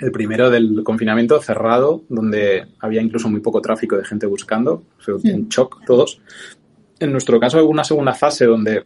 El 0.00 0.10
primero 0.10 0.50
del 0.50 0.82
confinamiento 0.82 1.40
cerrado, 1.40 2.02
donde 2.08 2.66
había 2.80 3.02
incluso 3.02 3.28
muy 3.28 3.40
poco 3.40 3.60
tráfico 3.60 3.96
de 3.96 4.04
gente 4.04 4.26
buscando, 4.26 4.82
sea, 4.98 5.14
un 5.14 5.48
shock 5.48 5.84
todos. 5.84 6.20
En 6.98 7.12
nuestro 7.12 7.38
caso, 7.38 7.64
una 7.66 7.84
segunda 7.84 8.14
fase 8.14 8.46
donde 8.46 8.82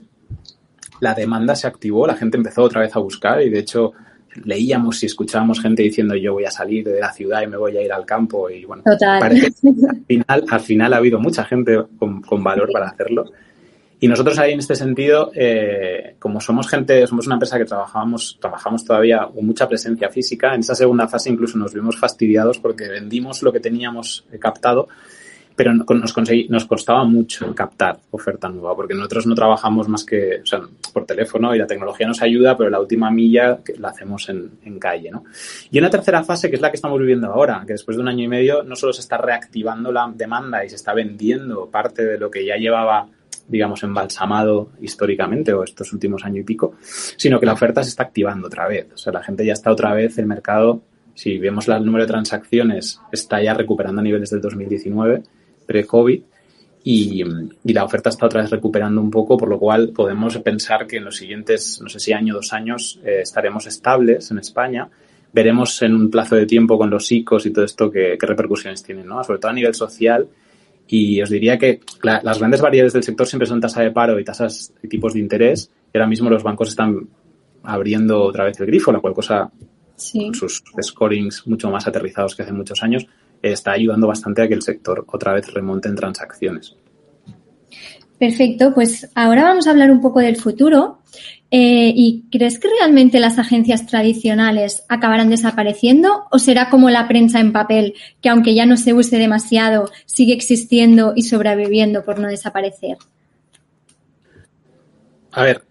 la 1.00 1.14
demanda 1.14 1.54
se 1.54 1.66
activó, 1.66 2.07
la 2.07 2.16
gente 2.16 2.37
empezó 2.37 2.62
otra 2.62 2.80
vez 2.80 2.94
a 2.96 3.00
buscar 3.00 3.42
y 3.42 3.50
de 3.50 3.59
hecho 3.59 3.92
leíamos 4.44 5.02
y 5.02 5.07
escuchábamos 5.07 5.61
gente 5.61 5.83
diciendo 5.83 6.16
yo 6.16 6.33
voy 6.35 6.44
a 6.44 6.50
salir 6.50 6.85
de 6.85 6.98
la 6.98 7.12
ciudad 7.12 7.42
y 7.42 7.46
me 7.46 7.57
voy 7.57 7.76
a 7.76 7.83
ir 7.83 7.92
al 7.92 8.04
campo 8.04 8.50
y 8.50 8.64
bueno, 8.64 8.83
parece 8.98 9.52
que 9.62 9.68
al 9.87 10.04
final, 10.07 10.44
al 10.48 10.61
final 10.61 10.94
ha 10.94 10.96
habido 10.96 11.18
mucha 11.18 11.44
gente 11.44 11.85
con, 11.98 12.20
con 12.22 12.42
valor 12.42 12.70
para 12.72 12.88
hacerlo. 12.88 13.30
Y 14.00 14.09
nosotros 14.09 14.38
ahí 14.38 14.52
en 14.52 14.59
este 14.59 14.74
sentido, 14.74 15.30
eh, 15.35 16.16
como 16.18 16.40
somos 16.40 16.68
gente, 16.68 17.07
somos 17.07 17.26
una 17.26 17.37
empresa 17.37 17.57
que 17.57 17.64
trabajamos, 17.64 18.37
trabajamos 18.38 18.85
todavía 18.85 19.28
con 19.33 19.46
mucha 19.46 19.66
presencia 19.66 20.11
física, 20.11 20.52
en 20.54 20.61
esa 20.61 20.74
segunda 20.74 21.09
fase 21.09 21.30
incluso 21.30 21.57
nos 21.57 21.72
vimos 21.72 21.96
fastidiados 21.96 22.59
porque 22.59 22.88
vendimos 22.88 23.42
lo 23.42 23.52
que 23.52 23.61
teníamos 23.61 24.26
captado 24.40 24.88
pero 25.57 25.73
nos, 25.73 26.67
costaba 26.67 27.05
mucho 27.05 27.55
captar 27.55 27.99
oferta 28.11 28.49
nueva, 28.49 28.75
porque 28.75 28.95
nosotros 28.95 29.27
no 29.27 29.35
trabajamos 29.35 29.88
más 29.88 30.05
que 30.05 30.43
por 30.93 31.07
teléfono 31.07 31.55
y 31.55 31.59
la 31.59 31.67
tecnología 31.67 32.07
nos 32.07 32.23
ayuda, 32.23 32.57
pero 32.57 32.71
la 32.71 32.81
última 32.81 33.11
milla 33.11 33.61
la 33.79 33.88
hacemos 33.88 34.29
en, 34.29 34.51
en, 34.64 34.79
calle. 34.79 35.11
¿no? 35.11 35.25
Y 35.71 35.79
una 35.79 35.90
tercera 35.90 36.25
fase, 36.25 36.51
que 36.51 36.57
es 36.57 36.62
la 36.62 36.71
que 36.71 36.77
estamos 36.77 36.99
viviendo 36.99 37.29
ahora, 37.29 37.62
que 37.67 37.75
después 37.75 37.97
de 37.97 38.03
un 38.03 38.09
año 38.09 38.25
y 38.25 38.29
medio 38.29 38.62
no 38.64 38.75
solo 38.75 38.93
se 38.93 39.01
está 39.01 39.17
reactivando 39.17 39.93
la 39.93 40.11
demanda 40.14 40.64
y 40.64 40.69
se 40.69 40.77
está 40.77 40.93
vendiendo 40.93 41.71
parte 41.71 42.05
de 42.05 42.19
lo 42.19 42.31
que 42.31 42.45
ya 42.45 42.57
llevaba 42.57 43.09
digamos, 43.47 43.83
embalsamado 43.83 44.71
históricamente 44.81 45.53
o 45.53 45.64
estos 45.64 45.93
últimos 45.93 46.25
año 46.25 46.40
y 46.40 46.45
pico, 46.45 46.77
sino 46.81 47.38
que 47.38 47.45
la 47.45 47.53
oferta 47.53 47.83
se 47.83 47.90
está 47.90 48.05
activando 48.05 48.47
otra 48.47 48.67
vez. 48.67 48.88
O 48.95 48.97
sea, 48.97 49.12
la 49.12 49.23
gente 49.23 49.45
ya 49.45 49.53
está 49.53 49.71
otra 49.71 49.93
vez, 49.93 50.17
el 50.17 50.25
mercado, 50.25 50.83
si 51.14 51.38
vemos 51.38 51.69
el 51.69 51.85
número 51.85 52.05
de 52.05 52.11
transacciones, 52.11 53.01
está 53.12 53.43
ya 53.43 53.55
recuperando 53.55 54.01
a 54.01 54.05
niveles 54.05 54.31
del 54.31 54.40
2019, 54.40 55.23
pre-COVID, 55.66 56.22
y, 56.87 57.24
la 57.64 57.85
oferta 57.85 58.11
está 58.11 58.27
otra 58.27 58.42
vez 58.42 58.50
recuperando 58.50 59.00
un 59.00 59.11
poco, 59.11 59.38
por 59.38 59.48
lo 59.48 59.59
cual 59.59 59.88
podemos 59.88 60.37
pensar 60.38 60.87
que 60.87 60.98
en 60.98 61.05
los 61.07 61.16
siguientes, 61.16 61.81
no 61.83 61.88
sé 61.88 61.98
si 61.98 62.12
año, 62.12 62.35
dos 62.35 62.53
años, 62.53 63.00
eh, 63.03 63.20
estaremos 63.22 63.66
estables 63.66 64.31
en 64.31 64.38
España. 64.38 64.90
Veremos 65.33 65.81
en 65.81 65.94
un 65.94 66.11
plazo 66.11 66.37
de 66.37 66.44
tiempo 66.44 66.77
con 66.77 66.90
los 66.90 67.11
ICOs 67.11 67.46
y 67.46 67.53
todo 67.53 67.64
esto 67.64 67.90
qué, 67.90 68.18
repercusiones 68.20 68.83
tienen, 68.83 69.07
¿no? 69.07 69.24
Sobre 69.24 69.38
todo 69.38 69.50
a 69.50 69.55
nivel 69.55 69.74
social. 69.74 70.29
Y 70.87 71.22
os 71.22 71.31
diría 71.31 71.59
que 71.59 71.81
las 72.03 72.38
grandes 72.38 72.61
variedades 72.61 72.92
del 72.92 73.03
sector 73.03 73.27
siempre 73.27 73.46
son 73.46 73.62
tasa 73.62 73.81
de 73.81 73.90
paro 73.90 74.20
y 74.20 74.24
tasas 74.24 74.74
y 74.83 74.87
tipos 74.87 75.14
de 75.14 75.20
interés. 75.20 75.70
Y 75.92 75.96
ahora 75.96 76.07
mismo 76.07 76.29
los 76.29 76.42
bancos 76.42 76.68
están 76.68 77.09
abriendo 77.62 78.22
otra 78.22 78.44
vez 78.44 78.61
el 78.61 78.66
grifo, 78.66 78.92
la 78.92 79.00
cual 79.00 79.14
cosa, 79.14 79.50
con 80.12 80.35
sus 80.35 80.62
scorings 80.83 81.46
mucho 81.46 81.70
más 81.70 81.87
aterrizados 81.87 82.37
que 82.37 82.42
hace 82.42 82.53
muchos 82.53 82.83
años, 82.83 83.07
está 83.52 83.72
ayudando 83.72 84.07
bastante 84.07 84.42
a 84.42 84.48
que 84.48 84.54
el 84.54 84.62
sector 84.62 85.04
otra 85.07 85.33
vez 85.33 85.52
remonte 85.52 85.88
en 85.88 85.96
transacciones. 85.96 86.76
Perfecto, 88.18 88.72
pues 88.72 89.11
ahora 89.14 89.42
vamos 89.44 89.66
a 89.66 89.70
hablar 89.70 89.90
un 89.90 90.00
poco 90.00 90.20
del 90.20 90.37
futuro. 90.37 91.00
Eh, 91.50 91.92
¿Y 91.94 92.24
crees 92.33 92.59
que 92.59 92.68
realmente 92.68 93.20
las 93.20 93.38
agencias 93.38 93.87
tradicionales 93.87 94.85
acabarán 94.88 95.30
desapareciendo 95.30 96.24
o 96.30 96.38
será 96.38 96.68
como 96.68 96.90
la 96.90 97.07
prensa 97.07 97.38
en 97.38 97.52
papel, 97.52 97.94
que 98.20 98.28
aunque 98.28 98.54
ya 98.54 98.66
no 98.66 98.76
se 98.76 98.92
use 98.92 99.18
demasiado, 99.18 99.88
sigue 100.07 100.33
existiendo 100.33 101.12
y 101.14 101.22
sobreviviendo 101.22 102.04
por 102.04 102.18
no 102.18 102.28
desaparecer? 102.28 102.96
A 105.30 105.42
ver, 105.42 105.64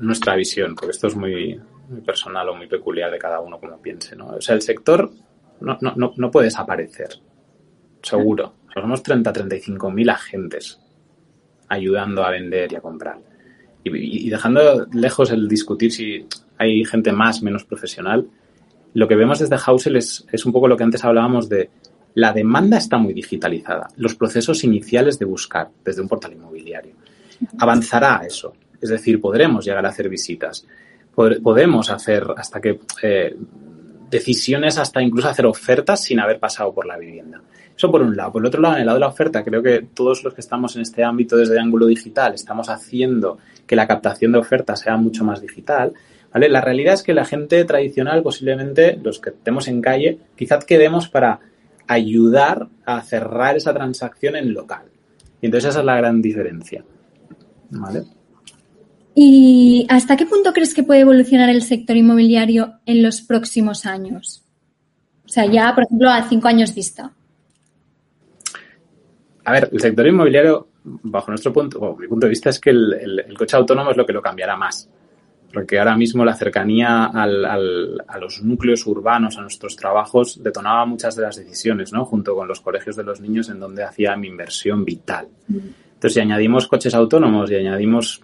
nuestra 0.00 0.34
visión, 0.34 0.74
porque 0.74 0.92
esto 0.92 1.06
es 1.06 1.16
muy, 1.16 1.60
muy, 1.88 2.00
personal 2.00 2.48
o 2.48 2.54
muy 2.54 2.66
peculiar 2.66 3.10
de 3.10 3.18
cada 3.18 3.40
uno 3.40 3.58
como 3.58 3.80
piense, 3.80 4.16
¿no? 4.16 4.28
O 4.28 4.40
sea, 4.40 4.54
el 4.54 4.62
sector 4.62 5.10
no, 5.60 5.78
no, 5.80 6.12
no 6.16 6.30
puede 6.30 6.46
desaparecer, 6.46 7.08
seguro. 8.02 8.54
Somos 8.72 9.02
30, 9.02 9.32
35 9.32 9.90
mil 9.90 10.08
agentes 10.08 10.80
ayudando 11.68 12.24
a 12.24 12.30
vender 12.30 12.72
y 12.72 12.76
a 12.76 12.80
comprar. 12.80 13.18
Y, 13.82 14.28
dejando 14.28 14.86
lejos 14.92 15.30
el 15.30 15.48
discutir 15.48 15.92
si 15.92 16.26
hay 16.58 16.84
gente 16.84 17.12
más, 17.12 17.42
menos 17.42 17.64
profesional, 17.64 18.28
lo 18.92 19.08
que 19.08 19.16
vemos 19.16 19.38
desde 19.38 19.56
Housel 19.56 19.96
es, 19.96 20.26
es 20.30 20.44
un 20.44 20.52
poco 20.52 20.68
lo 20.68 20.76
que 20.76 20.84
antes 20.84 21.04
hablábamos 21.04 21.48
de 21.48 21.70
la 22.14 22.32
demanda 22.32 22.76
está 22.76 22.98
muy 22.98 23.14
digitalizada. 23.14 23.88
Los 23.96 24.14
procesos 24.16 24.64
iniciales 24.64 25.18
de 25.18 25.24
buscar 25.24 25.70
desde 25.84 26.02
un 26.02 26.08
portal 26.08 26.32
inmobiliario. 26.32 26.94
Avanzará 27.58 28.22
eso. 28.26 28.52
Es 28.80 28.90
decir, 28.90 29.20
podremos 29.20 29.64
llegar 29.64 29.86
a 29.86 29.90
hacer 29.90 30.08
visitas. 30.08 30.66
Podemos 31.14 31.90
hacer 31.90 32.26
hasta 32.36 32.60
que 32.60 32.80
eh, 33.02 33.36
decisiones 34.10 34.76
hasta 34.78 35.00
incluso 35.00 35.28
hacer 35.28 35.46
ofertas 35.46 36.02
sin 36.02 36.20
haber 36.20 36.38
pasado 36.38 36.74
por 36.74 36.86
la 36.86 36.98
vivienda. 36.98 37.40
Eso 37.76 37.90
por 37.90 38.02
un 38.02 38.16
lado. 38.16 38.32
Por 38.32 38.42
el 38.42 38.46
otro 38.46 38.60
lado, 38.60 38.74
en 38.74 38.80
el 38.80 38.86
lado 38.86 38.96
de 38.96 39.00
la 39.00 39.08
oferta, 39.08 39.42
creo 39.42 39.62
que 39.62 39.86
todos 39.94 40.22
los 40.22 40.34
que 40.34 40.40
estamos 40.40 40.76
en 40.76 40.82
este 40.82 41.02
ámbito 41.02 41.36
desde 41.36 41.54
el 41.54 41.60
ángulo 41.60 41.86
digital 41.86 42.34
estamos 42.34 42.68
haciendo 42.68 43.38
que 43.66 43.76
la 43.76 43.86
captación 43.86 44.32
de 44.32 44.38
ofertas 44.38 44.80
sea 44.80 44.96
mucho 44.96 45.24
más 45.24 45.40
digital. 45.40 45.94
¿vale? 46.32 46.48
La 46.48 46.60
realidad 46.60 46.94
es 46.94 47.02
que 47.02 47.14
la 47.14 47.24
gente 47.24 47.64
tradicional, 47.64 48.22
posiblemente 48.22 48.98
los 49.02 49.18
que 49.18 49.30
estemos 49.30 49.68
en 49.68 49.80
calle, 49.80 50.18
quizás 50.36 50.64
quedemos 50.64 51.08
para 51.08 51.40
ayudar 51.86 52.68
a 52.84 53.00
cerrar 53.02 53.56
esa 53.56 53.72
transacción 53.72 54.36
en 54.36 54.52
local. 54.52 54.84
Y 55.40 55.46
entonces 55.46 55.70
esa 55.70 55.80
es 55.80 55.86
la 55.86 55.96
gran 55.96 56.20
diferencia. 56.20 56.84
¿Vale? 57.70 58.02
¿Y 59.22 59.84
hasta 59.90 60.16
qué 60.16 60.24
punto 60.24 60.54
crees 60.54 60.72
que 60.72 60.82
puede 60.82 61.00
evolucionar 61.00 61.50
el 61.50 61.60
sector 61.60 61.94
inmobiliario 61.94 62.80
en 62.86 63.02
los 63.02 63.20
próximos 63.20 63.84
años? 63.84 64.42
O 65.26 65.28
sea, 65.28 65.44
ya, 65.44 65.74
por 65.74 65.84
ejemplo, 65.84 66.08
a 66.08 66.26
cinco 66.26 66.48
años 66.48 66.74
vista. 66.74 67.12
A 69.44 69.52
ver, 69.52 69.68
el 69.70 69.78
sector 69.78 70.06
inmobiliario, 70.06 70.68
bajo 70.84 71.32
nuestro 71.32 71.52
punto, 71.52 71.98
mi 72.00 72.08
punto 72.08 72.24
de 72.24 72.30
vista, 72.30 72.48
es 72.48 72.58
que 72.58 72.70
el, 72.70 73.34
coche 73.36 73.58
autónomo 73.58 73.90
es 73.90 73.98
lo 73.98 74.06
que 74.06 74.14
lo 74.14 74.22
cambiará 74.22 74.56
más. 74.56 74.88
Porque 75.52 75.78
ahora 75.78 75.98
mismo 75.98 76.24
la 76.24 76.34
cercanía 76.34 77.04
a 77.12 78.18
los 78.18 78.42
núcleos 78.42 78.86
urbanos, 78.86 79.36
a 79.36 79.42
nuestros 79.42 79.76
trabajos, 79.76 80.42
detonaba 80.42 80.86
muchas 80.86 81.14
de 81.14 81.24
las 81.24 81.36
decisiones, 81.36 81.92
¿no? 81.92 82.06
Junto 82.06 82.34
con 82.34 82.48
los 82.48 82.62
colegios 82.62 82.96
de 82.96 83.04
los 83.04 83.20
niños 83.20 83.50
en 83.50 83.60
donde 83.60 83.84
hacía 83.84 84.16
mi 84.16 84.28
inversión 84.28 84.82
vital. 84.82 85.28
Mm. 85.46 85.58
Entonces, 85.92 86.14
si 86.14 86.20
añadimos 86.20 86.66
coches 86.66 86.94
autónomos 86.94 87.50
y 87.50 87.56
añadimos 87.56 88.22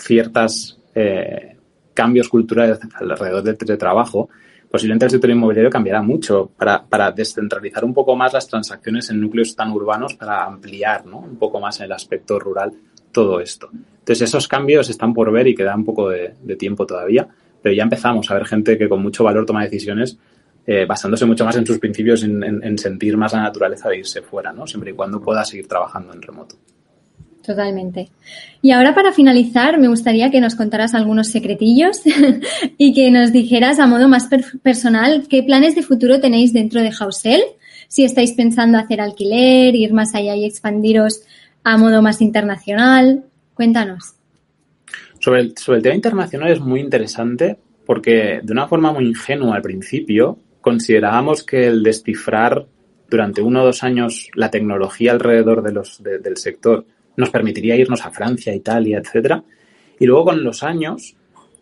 ciertos 0.00 0.80
eh, 0.94 1.56
cambios 1.94 2.28
culturales 2.28 2.78
alrededor 2.94 3.42
del 3.42 3.56
teletrabajo, 3.56 4.28
posiblemente 4.70 5.06
el 5.06 5.10
sector 5.10 5.30
inmobiliario 5.30 5.70
cambiará 5.70 6.02
mucho 6.02 6.50
para, 6.56 7.12
descentralizar 7.12 7.84
un 7.84 7.92
poco 7.92 8.16
más 8.16 8.32
las 8.32 8.46
transacciones 8.46 9.10
en 9.10 9.20
núcleos 9.20 9.54
tan 9.54 9.70
urbanos, 9.72 10.14
para 10.14 10.44
ampliar 10.44 11.04
un 11.06 11.36
poco 11.36 11.60
más 11.60 11.78
en 11.80 11.86
el 11.86 11.92
aspecto 11.92 12.38
rural 12.38 12.72
todo 13.12 13.40
esto. 13.40 13.68
Entonces, 13.72 14.22
esos 14.22 14.46
cambios 14.48 14.88
están 14.88 15.12
por 15.12 15.30
ver 15.32 15.48
y 15.48 15.54
queda 15.54 15.74
un 15.74 15.84
poco 15.84 16.08
de, 16.08 16.34
tiempo 16.58 16.86
todavía, 16.86 17.28
pero 17.60 17.74
ya 17.74 17.82
empezamos 17.82 18.30
a 18.30 18.34
ver 18.34 18.46
gente 18.46 18.78
que 18.78 18.88
con 18.88 19.02
mucho 19.02 19.24
valor 19.24 19.44
toma 19.44 19.64
decisiones 19.64 20.18
eh, 20.66 20.86
basándose 20.86 21.26
mucho 21.26 21.44
más 21.44 21.56
en 21.56 21.66
sus 21.66 21.78
principios, 21.78 22.22
en, 22.22 22.42
en, 22.42 22.78
sentir 22.78 23.16
más 23.16 23.32
la 23.32 23.42
naturaleza 23.42 23.88
de 23.88 23.98
irse 23.98 24.22
fuera, 24.22 24.52
¿no? 24.52 24.66
siempre 24.66 24.90
y 24.90 24.94
cuando 24.94 25.20
pueda 25.20 25.44
seguir 25.44 25.66
trabajando 25.66 26.12
en 26.12 26.22
remoto. 26.22 26.56
Totalmente. 27.44 28.10
Y 28.60 28.72
ahora 28.72 28.94
para 28.94 29.12
finalizar, 29.12 29.78
me 29.78 29.88
gustaría 29.88 30.30
que 30.30 30.40
nos 30.40 30.54
contaras 30.54 30.94
algunos 30.94 31.28
secretillos 31.28 32.02
y 32.78 32.92
que 32.92 33.10
nos 33.10 33.32
dijeras 33.32 33.78
a 33.78 33.86
modo 33.86 34.08
más 34.08 34.28
personal 34.62 35.26
qué 35.28 35.42
planes 35.42 35.74
de 35.74 35.82
futuro 35.82 36.20
tenéis 36.20 36.52
dentro 36.52 36.82
de 36.82 36.92
Housel, 36.92 37.40
si 37.88 38.04
estáis 38.04 38.32
pensando 38.32 38.78
hacer 38.78 39.00
alquiler, 39.00 39.74
ir 39.74 39.92
más 39.92 40.14
allá 40.14 40.36
y 40.36 40.44
expandiros 40.44 41.22
a 41.64 41.76
modo 41.76 42.02
más 42.02 42.20
internacional. 42.20 43.24
Cuéntanos. 43.54 44.14
Sobre 45.18 45.40
el, 45.40 45.56
sobre 45.56 45.78
el 45.78 45.82
tema 45.82 45.94
internacional 45.94 46.52
es 46.52 46.60
muy 46.60 46.80
interesante 46.80 47.58
porque 47.86 48.40
de 48.42 48.52
una 48.52 48.68
forma 48.68 48.92
muy 48.92 49.06
ingenua 49.06 49.56
al 49.56 49.62
principio 49.62 50.38
considerábamos 50.60 51.42
que 51.42 51.66
el 51.66 51.82
descifrar 51.82 52.66
durante 53.08 53.42
uno 53.42 53.62
o 53.62 53.66
dos 53.66 53.82
años 53.82 54.30
la 54.34 54.50
tecnología 54.50 55.12
alrededor 55.12 55.62
de 55.62 55.72
los, 55.72 56.02
del 56.02 56.36
sector 56.36 56.86
nos 57.16 57.30
permitiría 57.30 57.76
irnos 57.76 58.04
a 58.04 58.10
Francia, 58.10 58.54
Italia, 58.54 58.98
etcétera. 58.98 59.42
Y 59.98 60.06
luego 60.06 60.26
con 60.26 60.42
los 60.42 60.62
años 60.62 61.16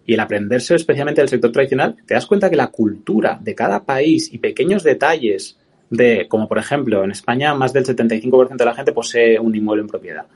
y 0.08 0.14
el 0.14 0.20
aprenderse 0.20 0.74
especialmente 0.74 1.20
del 1.20 1.28
sector 1.28 1.52
tradicional, 1.52 1.96
te 2.06 2.14
das 2.14 2.24
cuenta 2.24 2.48
que 2.48 2.56
la 2.56 2.68
cultura 2.68 3.38
de 3.42 3.54
cada 3.54 3.84
país 3.84 4.32
y 4.32 4.38
pequeños 4.38 4.82
detalles 4.82 5.58
de, 5.90 6.26
como 6.28 6.48
por 6.48 6.56
ejemplo, 6.56 7.04
en 7.04 7.10
España 7.10 7.54
más 7.54 7.74
del 7.74 7.84
75% 7.84 8.56
de 8.56 8.64
la 8.64 8.74
gente 8.74 8.92
posee 8.92 9.38
un 9.38 9.54
inmueble 9.54 9.82
en 9.82 9.88
propiedad. 9.88 10.26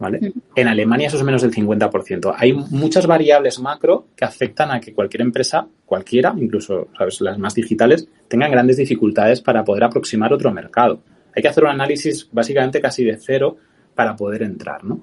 ¿Vale? 0.00 0.32
En 0.56 0.66
Alemania 0.66 1.06
eso 1.06 1.16
es 1.16 1.22
menos 1.22 1.42
del 1.42 1.52
50%. 1.52 2.34
Hay 2.36 2.52
muchas 2.52 3.06
variables 3.06 3.60
macro 3.60 4.08
que 4.16 4.24
afectan 4.24 4.72
a 4.72 4.80
que 4.80 4.92
cualquier 4.92 5.20
empresa, 5.20 5.68
cualquiera, 5.86 6.34
incluso 6.36 6.88
¿sabes? 6.98 7.20
las 7.20 7.38
más 7.38 7.54
digitales, 7.54 8.08
tengan 8.26 8.50
grandes 8.50 8.78
dificultades 8.78 9.40
para 9.40 9.62
poder 9.62 9.84
aproximar 9.84 10.32
otro 10.32 10.50
mercado. 10.50 11.00
Hay 11.36 11.42
que 11.42 11.48
hacer 11.48 11.62
un 11.62 11.70
análisis 11.70 12.28
básicamente 12.32 12.80
casi 12.80 13.04
de 13.04 13.16
cero 13.16 13.56
para 14.02 14.16
poder 14.16 14.42
entrar, 14.42 14.82
¿no? 14.82 15.00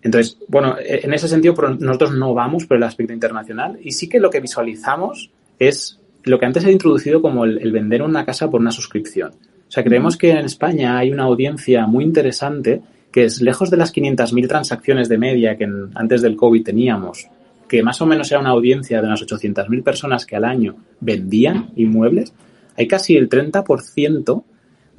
Entonces, 0.00 0.38
bueno, 0.46 0.76
e, 0.78 1.00
en 1.02 1.12
ese 1.12 1.26
sentido 1.26 1.54
nosotros 1.80 2.12
no 2.12 2.32
vamos 2.34 2.64
por 2.64 2.76
el 2.76 2.84
aspecto 2.84 3.12
internacional 3.12 3.78
y 3.82 3.90
sí 3.90 4.08
que 4.08 4.20
lo 4.20 4.30
que 4.30 4.38
visualizamos 4.38 5.30
es 5.58 5.98
lo 6.22 6.38
que 6.38 6.46
antes 6.46 6.64
he 6.64 6.70
introducido 6.70 7.20
como 7.20 7.44
el, 7.44 7.72
vender 7.72 8.02
una 8.02 8.24
casa 8.24 8.48
por 8.48 8.60
una 8.60 8.70
suscripción. 8.70 9.32
O 9.32 9.72
sea, 9.72 9.82
creemos 9.82 10.16
que 10.16 10.30
en 10.30 10.44
España 10.44 10.98
hay 10.98 11.10
una 11.10 11.24
audiencia 11.24 11.84
muy 11.88 12.04
interesante 12.04 12.80
que 13.10 13.24
es 13.24 13.42
lejos 13.42 13.70
de 13.70 13.76
las 13.76 13.92
500.000 13.92 14.46
transacciones 14.46 15.08
de 15.08 15.18
media 15.18 15.56
que 15.56 15.68
antes 15.96 16.22
del 16.22 16.36
COVID 16.36 16.62
teníamos, 16.62 17.26
que 17.68 17.82
más 17.82 18.00
o 18.00 18.06
menos 18.06 18.30
era 18.30 18.40
una 18.40 18.50
audiencia 18.50 19.00
de 19.00 19.08
unas 19.08 19.22
800.000 19.22 19.82
personas 19.82 20.24
que 20.26 20.36
al 20.36 20.44
año 20.44 20.76
vendían 21.00 21.70
inmuebles, 21.74 22.32
hay 22.76 22.86
casi 22.86 23.16
el 23.16 23.28
30% 23.28 24.44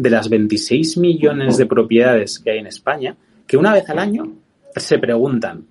de 0.01 0.09
las 0.09 0.29
26 0.29 0.97
millones 0.97 1.57
de 1.57 1.67
propiedades 1.67 2.39
que 2.39 2.51
hay 2.51 2.57
en 2.57 2.65
España 2.65 3.15
que 3.45 3.55
una 3.55 3.71
vez 3.73 3.87
al 3.87 3.99
año 3.99 4.31
se 4.75 4.97
preguntan, 4.97 5.65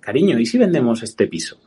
cariño, 0.00 0.38
¿y 0.38 0.46
si 0.46 0.56
vendemos 0.56 1.02
este 1.02 1.26
piso? 1.26 1.58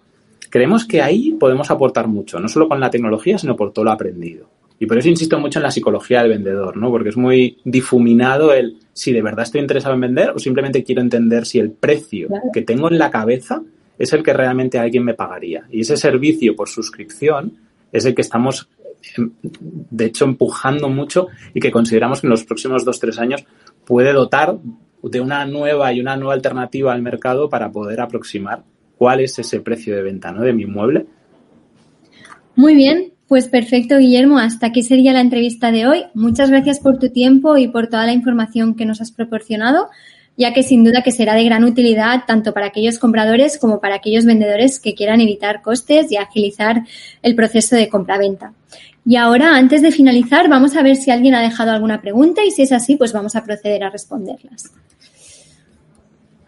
Creemos 0.50 0.86
que 0.86 1.04
ahí 1.04 1.34
podemos 1.40 1.70
aportar 1.70 2.08
mucho, 2.08 2.40
no 2.40 2.48
solo 2.48 2.68
con 2.68 2.80
la 2.80 2.90
tecnología, 2.90 3.38
sino 3.38 3.56
por 3.56 3.72
todo 3.72 3.86
lo 3.86 3.92
aprendido. 3.92 4.50
Y 4.80 4.88
por 4.88 4.98
eso 4.98 5.10
insisto 5.10 5.40
mucho 5.40 5.60
en 5.60 5.64
la 5.64 5.72
psicología 5.72 6.22
del 6.22 6.32
vendedor, 6.32 6.78
¿no? 6.78 6.90
Porque 6.90 7.10
es 7.10 7.18
muy 7.18 7.58
difuminado 7.64 8.54
el 8.54 8.78
si 8.94 9.12
de 9.12 9.22
verdad 9.22 9.44
estoy 9.44 9.62
interesado 9.62 9.94
en 9.94 10.02
vender 10.02 10.32
o 10.32 10.40
simplemente 10.40 10.84
quiero 10.84 11.02
entender 11.02 11.46
si 11.46 11.60
el 11.60 11.70
precio 11.70 12.30
que 12.52 12.64
tengo 12.64 12.90
en 12.90 12.98
la 12.98 13.12
cabeza 13.12 13.62
es 14.00 14.14
el 14.14 14.24
que 14.24 14.34
realmente 14.34 14.80
alguien 14.80 15.04
me 15.04 15.14
pagaría. 15.14 15.66
Y 15.70 15.82
ese 15.82 15.98
servicio 15.98 16.56
por 16.56 16.70
suscripción 16.70 17.54
es 17.92 18.06
el 18.06 18.16
que 18.16 18.22
estamos 18.22 18.70
de 19.16 20.06
hecho 20.06 20.26
empujando 20.26 20.90
mucho 20.90 21.28
y 21.54 21.60
que 21.60 21.72
consideramos 21.72 22.22
que 22.22 22.28
en 22.28 22.32
los 22.32 22.44
próximos 22.44 22.86
dos 22.86 23.00
tres 23.00 23.18
años 23.20 23.46
puede 23.86 24.14
dotar 24.14 24.58
de 25.02 25.22
una 25.22 25.46
nueva 25.46 25.94
y 25.94 26.02
una 26.02 26.16
nueva 26.16 26.34
alternativa 26.34 26.94
al 26.94 27.02
mercado 27.02 27.50
para 27.50 27.72
poder 27.72 28.02
aproximar 28.02 28.64
cuál 28.98 29.22
es 29.22 29.40
ese 29.40 29.62
precio 29.62 29.96
de 29.96 30.04
venta 30.04 30.32
¿no? 30.32 30.42
de 30.42 30.54
mi 30.54 30.64
inmueble. 30.64 31.06
Muy 32.56 32.76
bien, 32.76 33.14
pues 33.30 33.48
perfecto, 33.48 33.98
Guillermo. 33.98 34.38
Hasta 34.38 34.68
aquí 34.68 34.84
sería 34.84 35.14
la 35.14 35.22
entrevista 35.22 35.72
de 35.72 35.88
hoy. 35.88 36.04
Muchas 36.14 36.50
gracias 36.50 36.80
por 36.80 37.00
tu 37.00 37.10
tiempo 37.10 37.58
y 37.58 37.68
por 37.68 37.88
toda 37.88 38.06
la 38.06 38.12
información 38.12 38.76
que 38.76 38.86
nos 38.86 39.00
has 39.02 39.12
proporcionado, 39.12 39.88
ya 40.36 40.54
que 40.54 40.64
sin 40.64 40.84
duda 40.84 41.04
que 41.04 41.12
será 41.12 41.36
de 41.36 41.46
gran 41.46 41.64
utilidad 41.64 42.24
tanto 42.28 42.54
para 42.54 42.66
aquellos 42.66 43.00
compradores 43.00 43.58
como 43.58 43.80
para 43.80 43.96
aquellos 43.96 44.26
vendedores 44.26 44.80
que 44.80 44.96
quieran 44.96 45.22
evitar 45.22 45.62
costes 45.62 46.12
y 46.12 46.18
agilizar 46.18 46.84
el 47.22 47.36
proceso 47.36 47.76
de 47.76 47.88
compra-venta. 47.88 48.54
Y 49.06 49.16
ahora, 49.16 49.56
antes 49.56 49.82
de 49.82 49.92
finalizar, 49.92 50.50
vamos 50.50 50.76
a 50.76 50.84
ver 50.84 50.96
si 50.96 51.12
alguien 51.12 51.36
ha 51.36 51.42
dejado 51.42 51.72
alguna 51.72 52.02
pregunta 52.02 52.44
y 52.44 52.52
si 52.52 52.64
es 52.64 52.72
así, 52.72 52.96
pues 52.96 53.14
vamos 53.14 53.36
a 53.36 53.44
proceder 53.44 53.84
a 53.84 53.90
responderlas. 53.90 54.72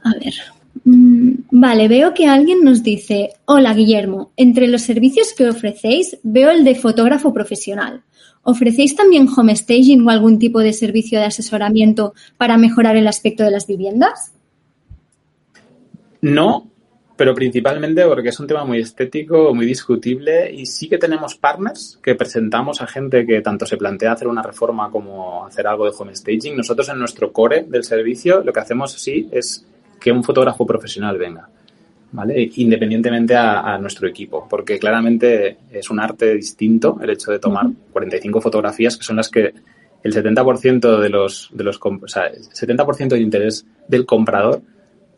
A 0.03 0.13
ver. 0.13 0.33
Mm, 0.83 1.31
vale, 1.51 1.87
veo 1.87 2.13
que 2.13 2.27
alguien 2.27 2.63
nos 2.63 2.81
dice, 2.81 3.33
hola 3.45 3.73
Guillermo, 3.73 4.31
entre 4.37 4.67
los 4.67 4.81
servicios 4.81 5.33
que 5.33 5.49
ofrecéis 5.49 6.17
veo 6.23 6.49
el 6.49 6.63
de 6.63 6.75
fotógrafo 6.75 7.33
profesional. 7.33 8.03
¿Ofrecéis 8.43 8.95
también 8.95 9.27
home 9.27 9.55
staging 9.55 10.05
o 10.07 10.09
algún 10.09 10.39
tipo 10.39 10.59
de 10.59 10.73
servicio 10.73 11.19
de 11.19 11.25
asesoramiento 11.25 12.13
para 12.37 12.57
mejorar 12.57 12.95
el 12.95 13.07
aspecto 13.07 13.43
de 13.43 13.51
las 13.51 13.67
viviendas? 13.67 14.31
No, 16.21 16.67
pero 17.21 17.35
principalmente 17.35 18.03
porque 18.07 18.29
es 18.29 18.39
un 18.39 18.47
tema 18.47 18.65
muy 18.65 18.79
estético, 18.79 19.53
muy 19.53 19.67
discutible 19.67 20.51
y 20.51 20.65
sí 20.65 20.89
que 20.89 20.97
tenemos 20.97 21.35
partners 21.35 21.99
que 22.01 22.15
presentamos 22.15 22.81
a 22.81 22.87
gente 22.87 23.27
que 23.27 23.41
tanto 23.41 23.67
se 23.67 23.77
plantea 23.77 24.13
hacer 24.13 24.27
una 24.27 24.41
reforma 24.41 24.89
como 24.89 25.45
hacer 25.45 25.67
algo 25.67 25.85
de 25.85 25.91
home 25.95 26.15
staging. 26.15 26.57
Nosotros 26.57 26.89
en 26.89 26.97
nuestro 26.97 27.31
core 27.31 27.63
del 27.69 27.83
servicio 27.83 28.41
lo 28.43 28.51
que 28.51 28.59
hacemos 28.59 28.93
sí 28.93 29.29
es 29.31 29.63
que 29.99 30.11
un 30.11 30.23
fotógrafo 30.23 30.65
profesional 30.65 31.19
venga, 31.19 31.47
¿vale? 32.11 32.49
Independientemente 32.55 33.35
a, 33.35 33.77
nuestro 33.77 34.07
equipo, 34.07 34.47
porque 34.49 34.79
claramente 34.79 35.57
es 35.71 35.91
un 35.91 35.99
arte 35.99 36.33
distinto 36.33 36.97
el 37.03 37.11
hecho 37.11 37.29
de 37.29 37.37
tomar 37.37 37.67
45 37.93 38.41
fotografías 38.41 38.97
que 38.97 39.03
son 39.03 39.17
las 39.17 39.29
que 39.29 39.53
el 40.01 40.11
70% 40.11 40.99
de 40.99 41.09
los, 41.09 41.51
de 41.53 41.63
los, 41.65 41.79
o 41.79 42.07
sea, 42.07 42.25
el 42.25 42.41
70% 42.45 43.09
de 43.09 43.19
interés 43.19 43.63
del 43.87 44.07
comprador 44.07 44.63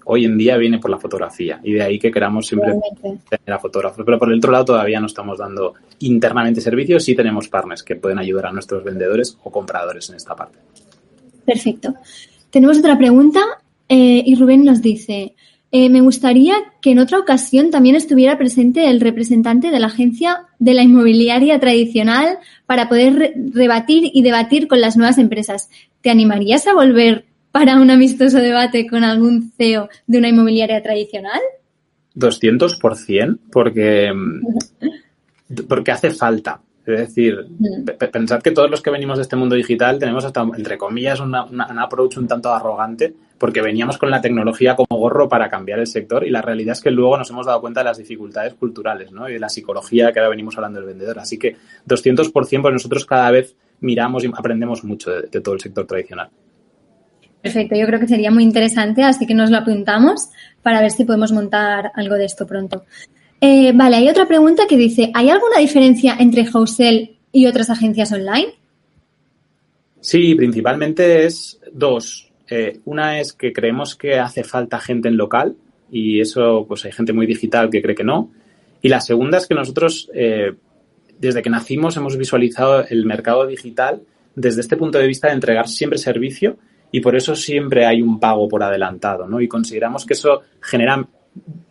hoy 0.06 0.26
en 0.26 0.38
día 0.38 0.58
viene 0.58 0.80
por 0.80 0.92
la 0.92 0.98
fotografía 0.98 1.60
y 1.64 1.74
de 1.74 1.82
ahí 1.82 2.00
que 2.00 2.12
queramos 2.12 2.48
siempre 2.48 2.74
tener 3.02 3.54
a 3.54 3.60
fotógrafos. 3.60 4.06
Pero 4.06 4.20
por 4.20 4.32
el 4.32 4.38
otro 4.38 4.52
lado 4.52 4.66
todavía 4.66 5.00
no 5.00 5.08
estamos 5.08 5.38
dando 5.38 5.74
internamente 6.00 6.62
servicios, 6.62 7.04
sí 7.04 7.16
tenemos 7.16 7.48
partners 7.48 7.84
que 7.84 7.96
pueden 7.96 8.20
ayudar 8.20 8.48
a 8.48 8.52
nuestros 8.52 8.84
vendedores 8.84 9.38
o 9.44 9.52
compradores 9.52 10.10
en 10.10 10.16
esta 10.16 10.36
parte. 10.36 10.58
Perfecto. 11.46 11.96
Tenemos 12.50 12.78
otra 12.78 12.98
pregunta 12.98 13.42
eh, 13.90 14.24
y 14.26 14.36
Rubén 14.36 14.64
nos 14.64 14.82
dice, 14.82 15.36
eh, 15.72 15.90
me 15.90 16.02
gustaría 16.02 16.56
que 16.82 16.92
en 16.92 17.00
otra 17.00 17.18
ocasión 17.18 17.72
también 17.72 17.96
estuviera 17.96 18.38
presente 18.38 18.90
el 18.92 19.02
representante 19.02 19.72
de 19.72 19.80
la 19.80 19.88
agencia 19.88 20.46
de 20.60 20.76
la 20.76 20.84
inmobiliaria 20.84 21.60
tradicional 21.60 22.38
para 22.68 22.88
poder 22.88 23.34
rebatir 23.52 24.12
y 24.14 24.22
debatir 24.22 24.68
con 24.68 24.82
las 24.82 24.98
nuevas 24.98 25.18
empresas. 25.18 25.72
¿Te 26.02 26.12
animarías 26.12 26.68
a 26.68 26.76
volver 26.76 27.26
para 27.54 27.76
un 27.76 27.92
amistoso 27.92 28.40
debate 28.40 28.88
con 28.88 29.04
algún 29.04 29.52
CEO 29.56 29.88
de 30.08 30.18
una 30.18 30.28
inmobiliaria 30.28 30.82
tradicional? 30.82 31.40
200%, 32.16 33.38
porque, 33.52 34.12
porque 35.70 35.92
hace 35.92 36.10
falta. 36.10 36.60
Es 36.84 36.98
decir, 36.98 37.46
pensad 38.12 38.42
que 38.42 38.50
todos 38.50 38.72
los 38.72 38.82
que 38.82 38.90
venimos 38.90 39.20
de 39.20 39.22
este 39.22 39.36
mundo 39.36 39.56
digital 39.56 40.00
tenemos 40.00 40.26
hasta, 40.26 40.42
entre 40.42 40.80
comillas, 40.80 41.20
una, 41.20 41.46
un 41.46 41.62
approach 41.62 42.18
un 42.18 42.28
tanto 42.28 42.52
arrogante 42.52 43.14
porque 43.38 43.62
veníamos 43.62 44.00
con 44.00 44.10
la 44.10 44.20
tecnología 44.20 44.76
como 44.76 45.00
gorro 45.00 45.30
para 45.30 45.48
cambiar 45.48 45.78
el 45.78 45.88
sector 45.88 46.26
y 46.26 46.32
la 46.32 46.42
realidad 46.42 46.74
es 46.74 46.82
que 46.82 46.90
luego 46.90 47.20
nos 47.20 47.30
hemos 47.30 47.46
dado 47.46 47.62
cuenta 47.62 47.82
de 47.82 47.86
las 47.86 48.00
dificultades 48.00 48.56
culturales 48.56 49.12
¿no? 49.12 49.30
y 49.30 49.34
de 49.34 49.40
la 49.40 49.50
psicología 49.50 50.12
que 50.12 50.20
ahora 50.20 50.30
venimos 50.30 50.58
hablando 50.58 50.80
del 50.80 50.88
vendedor. 50.88 51.20
Así 51.20 51.38
que 51.38 51.56
200% 51.88 52.34
pues 52.34 52.74
nosotros 52.74 53.06
cada 53.06 53.30
vez 53.30 53.56
miramos 53.82 54.24
y 54.24 54.32
aprendemos 54.36 54.84
mucho 54.84 55.12
de 55.12 55.40
todo 55.40 55.54
el 55.54 55.62
sector 55.62 55.86
tradicional. 55.86 56.30
Perfecto, 57.44 57.76
yo 57.76 57.86
creo 57.86 58.00
que 58.00 58.08
sería 58.08 58.32
muy 58.32 58.42
interesante, 58.42 59.04
así 59.04 59.28
que 59.28 59.34
nos 59.34 59.52
lo 59.52 59.58
apuntamos 59.58 60.30
para 60.62 60.80
ver 60.80 60.92
si 60.92 61.04
podemos 61.04 61.34
montar 61.34 61.92
algo 61.94 62.16
de 62.16 62.24
esto 62.24 62.48
pronto. 62.48 62.86
Eh, 63.42 63.74
vale, 63.76 63.98
hay 63.98 64.08
otra 64.08 64.26
pregunta 64.26 64.64
que 64.66 64.78
dice, 64.78 65.12
¿hay 65.14 65.30
alguna 65.30 65.60
diferencia 65.60 66.16
entre 66.18 66.46
Housel 66.46 67.18
y 67.34 67.46
otras 67.46 67.70
agencias 67.70 68.14
online? 68.14 68.54
Sí, 70.00 70.36
principalmente 70.36 71.26
es 71.26 71.60
dos. 71.74 72.32
Eh, 72.50 72.80
una 72.86 73.20
es 73.20 73.34
que 73.34 73.52
creemos 73.52 73.98
que 73.98 74.18
hace 74.20 74.46
falta 74.46 74.80
gente 74.80 75.10
en 75.10 75.18
local 75.18 75.58
y 75.92 76.22
eso, 76.22 76.64
pues 76.66 76.86
hay 76.86 76.94
gente 76.94 77.12
muy 77.12 77.26
digital 77.26 77.70
que 77.70 77.82
cree 77.82 77.96
que 77.96 78.06
no. 78.06 78.32
Y 78.82 78.88
la 78.88 79.02
segunda 79.02 79.38
es 79.38 79.48
que 79.48 79.56
nosotros, 79.56 80.10
eh, 80.14 80.54
desde 81.20 81.42
que 81.42 81.50
nacimos, 81.50 81.98
hemos 81.98 82.16
visualizado 82.16 82.88
el 82.88 83.06
mercado 83.06 83.46
digital 83.46 84.02
desde 84.34 84.62
este 84.62 84.78
punto 84.78 84.98
de 84.98 85.08
vista 85.08 85.28
de 85.28 85.34
entregar 85.34 85.68
siempre 85.68 86.00
servicio 86.00 86.58
y 86.94 87.02
por 87.02 87.16
eso 87.16 87.36
siempre 87.36 87.88
hay 87.88 88.04
un 88.04 88.20
pago 88.20 88.48
por 88.48 88.62
adelantado, 88.62 89.28
¿no? 89.28 89.42
Y 89.42 89.48
consideramos 89.48 90.06
que 90.06 90.14
eso 90.14 90.44
genera 90.62 91.04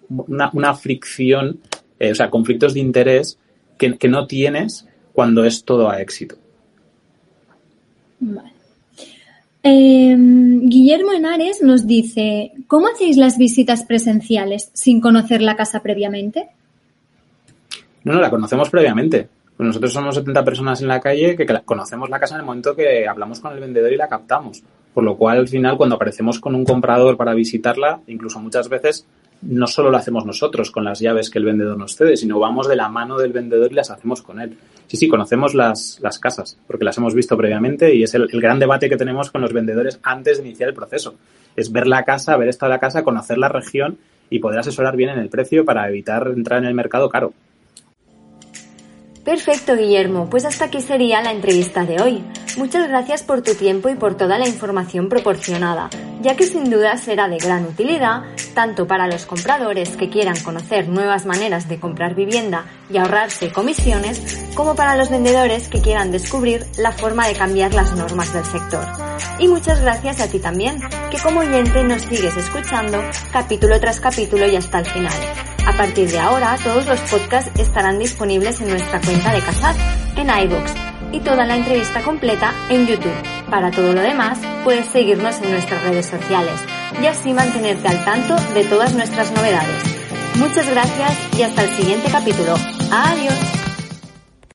una, 0.09 0.75
fricción, 0.75 1.61
eh, 2.01 2.11
o 2.11 2.15
sea, 2.17 2.29
conflictos 2.29 2.75
de 2.75 2.81
interés 2.81 3.39
que, 3.79 4.09
no 4.09 4.27
tienes 4.27 4.85
cuando 5.13 5.45
es 5.45 5.65
todo 5.65 5.89
a 5.89 6.01
éxito. 6.01 6.35
Vale. 8.19 8.53
Em, 9.63 10.69
Guillermo 10.69 11.13
Henares 11.13 11.63
nos 11.63 11.87
dice, 11.87 12.53
¿cómo 12.67 12.89
hacéis 12.89 13.17
las 13.17 13.39
visitas 13.39 13.85
presenciales 13.85 14.71
sin 14.73 15.01
conocer 15.01 15.41
la 15.41 15.55
casa 15.55 15.83
previamente? 15.83 16.49
No, 18.03 18.15
no, 18.15 18.21
la 18.21 18.29
conocemos 18.29 18.69
previamente. 18.71 19.29
Pues 19.57 19.69
nosotros 19.69 19.93
somos 19.93 20.17
70 20.17 20.45
personas 20.45 20.83
en 20.83 20.89
la 20.89 20.99
calle 20.99 21.37
que 21.37 21.47
conocemos 21.65 22.11
la 22.11 22.19
casa 22.19 22.35
en 22.35 22.41
el 22.41 22.47
momento 22.47 22.75
que 22.75 23.07
hablamos 23.07 23.39
con 23.39 23.53
el 23.53 23.61
vendedor 23.61 23.93
y 23.93 23.97
la 23.97 24.09
captamos. 24.09 24.65
Por 24.95 25.05
lo 25.05 25.17
cual, 25.17 25.39
al 25.39 25.49
final, 25.49 25.77
cuando 25.77 25.97
aparecemos 25.97 26.39
con 26.39 26.55
un 26.55 26.65
comprador 26.65 27.17
para 27.17 27.35
visitarla, 27.35 28.01
incluso 28.07 28.39
muchas 28.41 28.69
veces 28.69 29.07
no 29.43 29.67
solo 29.67 29.91
lo 29.91 29.97
hacemos 29.97 30.25
nosotros 30.25 30.71
con 30.71 30.85
las 30.85 31.01
llaves 31.01 31.29
que 31.29 31.39
el 31.39 31.45
vendedor 31.45 31.77
nos 31.77 31.97
cede, 31.97 32.17
sino 32.17 32.39
vamos 32.39 32.69
de 32.69 32.77
la 32.77 32.89
mano 32.89 33.19
del 33.19 33.33
vendedor 33.33 33.73
y 33.73 33.75
las 33.75 33.91
hacemos 33.91 34.23
con 34.23 34.41
él. 34.41 34.57
Sí, 34.87 34.97
sí, 34.97 35.09
conocemos 35.09 35.55
las, 35.55 35.99
las 36.01 36.19
casas, 36.19 36.59
porque 36.67 36.85
las 36.85 36.97
hemos 36.99 37.15
visto 37.15 37.37
previamente 37.37 37.95
y 37.95 38.03
es 38.03 38.15
el, 38.15 38.29
gran 38.29 38.59
debate 38.59 38.89
que 38.89 38.97
tenemos 38.97 39.31
con 39.31 39.41
los 39.41 39.53
vendedores 39.53 39.99
antes 40.03 40.39
de 40.39 40.47
iniciar 40.47 40.69
el 40.69 40.75
proceso. 40.75 41.17
Es 41.57 41.73
ver 41.73 41.87
la 41.87 42.05
casa, 42.05 42.37
ver 42.37 42.49
esta 42.49 42.69
la 42.69 42.79
casa, 42.79 43.03
conocer 43.03 43.39
la 43.39 43.49
región 43.49 43.99
y 44.31 44.39
poder 44.39 44.61
asesorar 44.61 44.97
bien 44.97 45.11
en 45.11 45.19
el 45.19 45.29
precio 45.29 45.65
para 45.65 45.89
evitar 45.89 46.29
entrar 46.35 46.61
en 46.61 46.69
el 46.69 46.75
mercado 46.75 47.09
caro. 47.09 47.33
Perfecto, 49.25 49.77
Guillermo. 49.77 50.29
Pues 50.31 50.45
hasta 50.45 50.67
aquí 50.67 50.81
sería 50.81 51.23
la 51.23 51.33
entrevista 51.33 51.85
de 51.85 52.01
hoy. 52.01 52.23
Muchas 52.57 52.87
gracias 52.89 53.23
por 53.23 53.43
tu 53.43 53.55
tiempo 53.55 53.89
y 53.89 53.95
por 53.95 54.17
toda 54.17 54.39
la 54.39 54.47
información 54.47 55.09
proporcionada, 55.09 55.89
ya 56.21 56.37
que 56.37 56.47
sin 56.47 56.71
duda 56.71 56.97
será 56.99 57.27
de 57.29 57.39
gran 57.39 57.65
utilidad 57.65 58.25
tanto 58.55 58.87
para 58.87 59.07
los 59.07 59.25
compradores 59.25 59.97
que 59.97 60.11
quieran 60.11 60.39
conocer 60.43 60.89
nuevas 60.89 61.25
maneras 61.25 61.69
de 61.69 61.81
comprar 61.81 62.15
vivienda 62.15 62.67
y 62.91 62.99
ahorrarse 62.99 63.51
comisiones, 63.51 64.21
como 64.55 64.75
para 64.75 64.97
los 64.97 65.11
vendedores 65.11 65.69
que 65.69 65.81
quieran 65.81 66.13
descubrir 66.13 66.67
la 66.77 66.93
forma 66.93 67.27
de 67.27 67.35
cambiar 67.35 67.73
las 67.73 67.97
normas 67.97 68.33
del 68.35 68.45
sector. 68.45 68.87
Y 69.39 69.49
muchas 69.49 69.81
gracias 69.81 70.21
a 70.21 70.29
ti 70.29 70.39
también, 70.39 70.81
que 71.11 71.19
como 71.23 71.41
oyente 71.41 71.83
nos 71.85 72.03
sigues 72.03 72.37
escuchando 72.37 73.03
capítulo 73.33 73.81
tras 73.81 73.99
capítulo 73.99 74.47
y 74.47 74.57
hasta 74.57 74.81
el 74.81 74.87
final. 74.87 75.13
A 75.67 75.77
partir 75.77 76.11
de 76.11 76.19
ahora, 76.19 76.59
todos 76.63 76.87
los 76.87 77.01
podcasts 77.01 77.59
estarán 77.59 77.99
disponibles 77.99 78.61
en 78.61 78.69
nuestra 78.69 79.01
cuenta 79.01 79.33
de 79.33 79.41
Casad, 79.41 79.77
en 80.17 80.29
iVoox, 80.29 80.92
y 81.13 81.21
toda 81.21 81.45
la 81.45 81.57
entrevista 81.57 82.03
completa 82.03 82.53
en 82.69 82.87
YouTube. 82.87 83.13
Para 83.51 83.71
todo 83.71 83.93
lo 83.93 84.01
demás, 84.01 84.39
puedes 84.65 84.87
seguirnos 84.87 85.41
en 85.41 85.51
nuestras 85.51 85.83
redes 85.85 86.07
sociales 86.07 86.61
y 87.01 87.07
así 87.07 87.33
mantenerte 87.33 87.89
al 87.89 88.05
tanto 88.05 88.37
de 88.55 88.65
todas 88.65 88.95
nuestras 88.95 89.31
novedades. 89.33 89.83
Muchas 90.37 90.69
gracias 90.69 91.13
y 91.39 91.43
hasta 91.43 91.65
el 91.65 91.71
siguiente 91.71 92.11
capítulo. 92.11 92.55
Adiós. 92.91 93.72